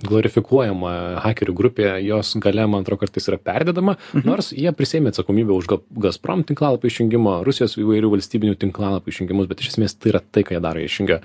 glorifikuojama 0.07 0.93
hakerių 1.21 1.55
grupė, 1.57 1.87
jos 2.05 2.33
gale, 2.41 2.65
man 2.69 2.85
atrodo, 2.85 3.03
kartais 3.03 3.29
yra 3.29 3.37
perdedama, 3.41 3.97
mhm. 4.11 4.25
nors 4.25 4.51
jie 4.55 4.71
prisėmė 4.75 5.13
atsakomybę 5.13 5.53
už 5.53 5.69
Gazprom 6.01 6.45
tinklalapį 6.47 6.89
išjungimo, 6.89 7.37
Rusijos 7.45 7.77
įvairių 7.81 8.11
valstybinių 8.15 8.57
tinklalapį 8.61 9.13
išjungimus, 9.13 9.49
bet 9.51 9.61
iš 9.61 9.75
esmės 9.75 9.97
tai 9.97 10.15
yra 10.15 10.23
tai, 10.23 10.45
ką 10.47 10.57
jie 10.57 10.63
daro, 10.63 10.81
jie 10.81 10.89
išjungia 10.89 11.21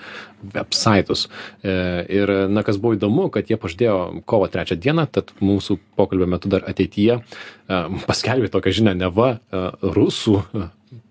websaitus. 0.55 1.27
E, 1.63 1.77
ir, 2.21 2.33
na, 2.53 2.65
kas 2.67 2.81
buvo 2.83 2.97
įdomu, 2.99 3.29
kad 3.35 3.49
jie 3.51 3.59
pažadėjo 3.61 3.99
kovo 4.29 4.51
trečią 4.53 4.79
dieną, 4.81 5.09
tad 5.17 5.33
mūsų 5.41 5.81
pokalbio 5.99 6.29
metu 6.37 6.53
dar 6.53 6.67
ateityje 6.69 7.21
e, 7.21 7.83
paskelbė 8.07 8.53
tokią 8.53 8.77
žinią, 8.81 8.97
neva 9.07 9.37
e, 9.37 9.69
rusų 9.97 10.43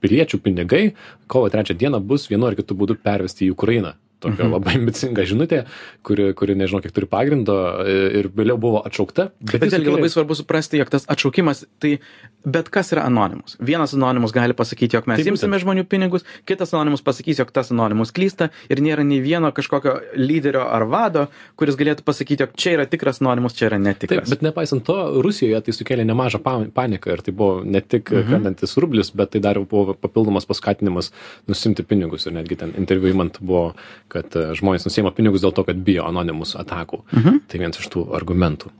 piliečių 0.04 0.40
pinigai 0.46 0.84
kovo 1.28 1.50
trečią 1.54 1.78
dieną 1.82 2.00
bus 2.00 2.30
vienu 2.32 2.48
ar 2.50 2.58
kitu 2.60 2.78
būdu 2.78 2.98
pervesti 3.04 3.48
į 3.48 3.54
Ukrainą 3.56 3.94
tokia 4.26 4.46
mhm. 4.48 4.54
labai 4.58 4.76
ambicinga 4.80 5.26
žinutė, 5.30 5.64
kuri, 6.06 6.32
kuri 6.38 6.58
nežinau, 6.60 6.82
kiek 6.84 6.94
turi 6.96 7.10
pagrindo 7.10 7.56
ir 7.86 8.30
vėliau 8.36 8.60
buvo 8.62 8.82
atšaukta. 8.86 9.30
Bet, 9.40 9.60
bet 9.62 9.76
vėlgi 9.76 9.94
labai 9.94 10.12
svarbu 10.12 10.38
suprasti, 10.38 10.80
jog 10.82 10.92
tas 10.94 11.08
atšaukimas, 11.12 11.66
tai 11.82 11.98
bet 12.46 12.70
kas 12.74 12.92
yra 12.94 13.06
anonimus. 13.10 13.58
Vienas 13.64 13.96
anonimus 13.98 14.34
gali 14.36 14.56
pasakyti, 14.58 14.98
jog 14.98 15.10
mes 15.10 15.22
Taip, 15.22 15.32
imsime 15.34 15.60
žmonių 15.62 15.86
pinigus, 15.90 16.26
kitas 16.50 16.74
anonimus 16.76 17.04
pasakys, 17.06 17.40
jog 17.42 17.52
tas 17.56 17.72
anonimus 17.74 18.14
klysta 18.16 18.52
ir 18.70 18.82
nėra 18.86 19.06
nei 19.08 19.22
vieno 19.24 19.52
kažkokio 19.56 19.96
lyderio 20.20 20.66
ar 20.70 20.86
vado, 20.90 21.28
kuris 21.60 21.78
galėtų 21.80 22.06
pasakyti, 22.06 22.46
jog 22.46 22.56
čia 22.60 22.76
yra 22.78 22.88
tikras 22.90 23.22
anonimus, 23.24 23.58
čia 23.58 23.70
yra 23.70 23.80
netikras. 23.82 24.26
Taip, 24.26 24.34
bet 24.34 24.46
nepaisant 24.46 24.86
to, 24.86 24.98
Rusijoje 25.26 25.62
tai 25.66 25.76
sukėlė 25.76 26.06
nemažą 26.08 26.42
paniką 26.76 27.16
ir 27.16 27.26
tai 27.26 27.34
buvo 27.36 27.64
ne 27.66 27.82
tik 27.82 28.12
mhm. 28.14 28.30
krentantis 28.30 28.78
rublis, 28.82 29.12
bet 29.16 29.34
tai 29.36 29.44
dar 29.44 29.60
buvo 29.62 29.98
papildomas 29.98 30.48
paskatinimas 30.50 31.12
nusimti 31.50 31.86
pinigus 31.88 32.28
ir 32.28 32.38
netgi 32.38 32.60
ten 32.62 32.76
interviu 32.80 33.14
įmant 33.14 33.42
buvo 33.42 33.72
kad 34.16 34.38
e, 34.40 34.48
žmonės 34.58 34.88
nusėma 34.88 35.14
pinigus 35.16 35.44
dėl 35.44 35.54
to, 35.56 35.66
kad 35.68 35.80
bijo 35.86 36.08
anonimus 36.08 36.56
atakų. 36.60 37.04
Mhm. 37.12 37.42
Tai 37.52 37.62
vienas 37.62 37.82
iš 37.82 37.92
tų 37.94 38.08
argumentų. 38.18 38.72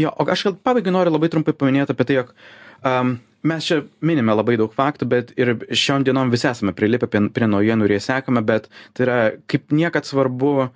Jo, 0.00 0.14
o 0.14 0.26
aš 0.32 0.48
gal 0.48 0.58
pabaigai 0.68 0.94
noriu 0.94 1.14
labai 1.14 1.32
trumpai 1.32 1.56
paminėti 1.56 1.96
apie 1.96 2.08
tai, 2.08 2.20
jog 2.22 2.32
um, 2.86 3.16
mes 3.46 3.68
čia 3.68 3.82
minime 4.04 4.34
labai 4.36 4.56
daug 4.60 4.72
faktų, 4.74 5.10
bet 5.10 5.36
ir 5.38 5.54
šiom 5.70 6.06
dienom 6.06 6.32
visi 6.34 6.48
esame 6.50 6.74
prilipę 6.76 7.08
prie, 7.10 7.26
prie 7.34 7.50
naujienų 7.50 7.86
ir 7.86 7.96
jie 7.96 8.02
sekame, 8.08 8.42
bet 8.46 8.70
tai 8.96 9.06
yra 9.06 9.20
kaip 9.50 9.72
niekad 9.74 10.08
svarbu 10.08 10.70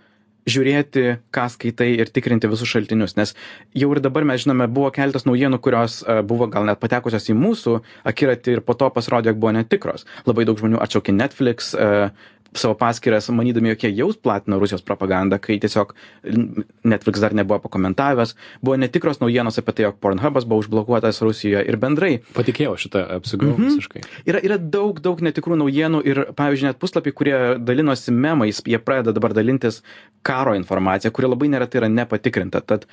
žiūrėti, 0.51 1.05
ką 1.35 1.47
skaitai 1.53 1.91
ir 2.01 2.11
tikrinti 2.13 2.49
visus 2.51 2.71
šaltinius, 2.71 3.17
nes 3.19 3.35
jau 3.77 3.91
ir 3.93 4.01
dabar 4.03 4.25
mes 4.29 4.41
žinome, 4.45 4.71
buvo 4.73 4.89
keletas 4.95 5.27
naujienų, 5.29 5.61
kurios 5.63 6.01
uh, 6.03 6.23
buvo 6.27 6.49
gal 6.51 6.67
net 6.69 6.81
patekusios 6.83 7.29
į 7.31 7.37
mūsų 7.39 7.77
akiratį 8.09 8.57
ir 8.57 8.65
po 8.65 8.77
to 8.79 8.89
pasirodė, 8.95 9.35
jog 9.35 9.43
buvo 9.43 9.55
netikros. 9.59 10.07
Labai 10.29 10.47
daug 10.49 10.61
žmonių 10.61 10.81
atšaukė 10.83 11.15
Netflix, 11.17 11.75
uh, 11.77 12.09
savo 12.55 12.75
paskyras 12.75 13.29
manydami, 13.31 13.71
jog 13.75 13.85
jie 13.85 13.91
jaus 13.95 14.17
platino 14.19 14.59
Rusijos 14.59 14.83
propagandą, 14.83 15.39
kai 15.43 15.59
tiesiog 15.63 15.93
Netflix 16.85 17.23
dar 17.23 17.35
nebuvo 17.37 17.61
pakomentavęs, 17.67 18.35
buvo 18.63 18.77
netikros 18.81 19.21
naujienos 19.23 19.61
apie 19.61 19.75
tai, 19.77 19.87
jog 19.87 20.01
Pornhubas 20.03 20.47
buvo 20.49 20.65
užblokuotas 20.65 21.23
Rusijoje 21.23 21.63
ir 21.69 21.79
bendrai. 21.81 22.13
Patikėjau 22.35 22.77
šitą 22.81 23.05
apsigavau 23.19 23.55
-hmm. 23.55 23.71
visiškai. 23.71 24.03
Yra, 24.27 24.43
yra 24.43 24.59
daug, 24.59 25.01
daug 25.01 25.23
netikrų 25.23 25.61
naujienų 25.63 26.03
ir, 26.05 26.25
pavyzdžiui, 26.37 26.73
net 26.73 26.79
puslapiai, 26.83 27.13
kurie 27.15 27.39
dalinosi 27.59 28.11
memais, 28.13 28.63
jie 28.67 28.79
pradeda 28.79 29.13
dabar 29.13 29.35
dalintis 29.35 29.83
karo 30.23 30.55
informacija, 30.55 31.11
kuri 31.11 31.29
labai 31.29 31.49
neretai 31.49 31.81
yra 31.81 31.89
nepatikrinta. 31.89 32.61
Tad 32.61 32.87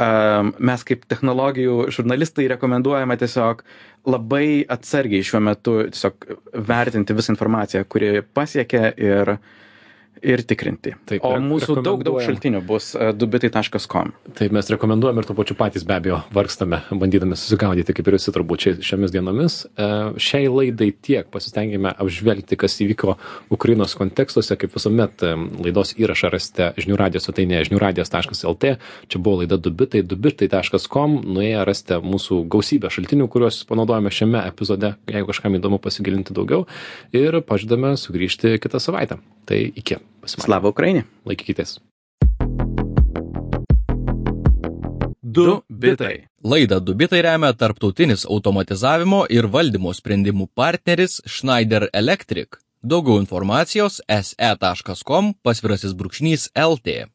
um, 0.00 0.54
mes 0.58 0.84
kaip 0.84 1.04
technologijų 1.04 1.90
žurnalistai 1.90 2.48
rekomenduojame 2.48 3.16
tiesiog 3.16 3.62
labai 4.08 4.64
atsargiai 4.68 5.22
šiuo 5.26 5.40
metu 5.44 5.76
tiesiog 5.90 6.26
vertinti 6.68 7.14
visą 7.16 7.34
informaciją, 7.36 7.84
kuri 7.88 8.22
pasiekia 8.34 8.90
ir 8.98 9.36
ir 10.22 10.42
tikrinti. 10.46 10.94
Taip, 11.08 11.24
o 11.26 11.34
mūsų 11.42 11.80
daug, 11.82 12.02
daug 12.06 12.20
šaltinių 12.22 12.62
bus 12.66 12.92
e, 12.94 13.10
dubitai.com. 13.16 14.12
Taip, 14.38 14.54
mes 14.54 14.70
rekomenduojam 14.70 15.18
ir 15.18 15.26
tuo 15.28 15.36
pačiu 15.36 15.56
patys 15.58 15.84
be 15.86 15.96
abejo 15.96 16.20
vargstame, 16.34 16.82
bandydami 16.90 17.36
susigaudyti, 17.38 17.94
kaip 17.96 18.08
ir 18.08 18.16
visi 18.16 18.34
turbūt 18.34 18.66
šiomis 18.86 19.14
dienomis. 19.14 19.58
E, 19.74 19.88
šiai 20.22 20.46
laidai 20.52 20.92
tiek 20.94 21.28
pasistengėme 21.32 21.94
apžvelgti, 22.04 22.58
kas 22.60 22.78
įvyko 22.84 23.16
Ukrainos 23.54 23.96
kontekstuose, 23.98 24.56
kaip 24.60 24.76
visuomet 24.78 25.26
e, 25.26 25.34
laidos 25.66 25.94
įrašą 25.98 26.32
rasite 26.32 26.70
žinių 26.78 27.00
radijos 27.00 27.26
svetainėje 27.28 27.70
žiniųradijas.lt. 27.70 28.76
Čia 29.10 29.22
buvo 29.22 29.42
laida 29.42 29.58
dubitai, 29.58 30.04
dubitai.com, 30.06 31.18
nuėję 31.34 31.66
rasite 31.68 31.98
mūsų 32.04 32.44
gausybę 32.52 32.92
šaltinių, 32.94 33.26
kuriuos 33.32 33.62
panaudojame 33.70 34.14
šiame 34.14 34.46
epizode, 34.46 34.94
jeigu 35.10 35.32
kažkam 35.32 35.58
įdomu 35.58 35.82
pasigilinti 35.82 36.36
daugiau. 36.36 36.66
Ir 37.16 37.42
pažadame 37.46 37.96
sugrįžti 37.98 38.58
kitą 38.62 38.82
savaitę. 38.82 39.18
Tai 39.48 39.58
iki. 39.58 40.01
Slava 40.26 40.70
Ukrainė. 40.72 41.06
Laikykitės. 41.26 41.78
Du 45.22 45.62
bitai. 45.68 46.26
Laidą 46.44 46.80
Du 46.80 46.94
bitai 46.94 47.22
remia 47.22 47.52
tarptautinis 47.54 48.26
automatizavimo 48.26 49.22
ir 49.30 49.46
valdymo 49.48 49.94
sprendimų 49.96 50.48
partneris 50.54 51.22
Schneider 51.26 51.88
Electric. 51.92 52.58
Daugiau 52.82 53.20
informacijos 53.22 54.00
se.com 54.10 55.32
pasvirasis 55.46 55.94
brūkšnys 55.94 56.50
LT. 56.58 57.06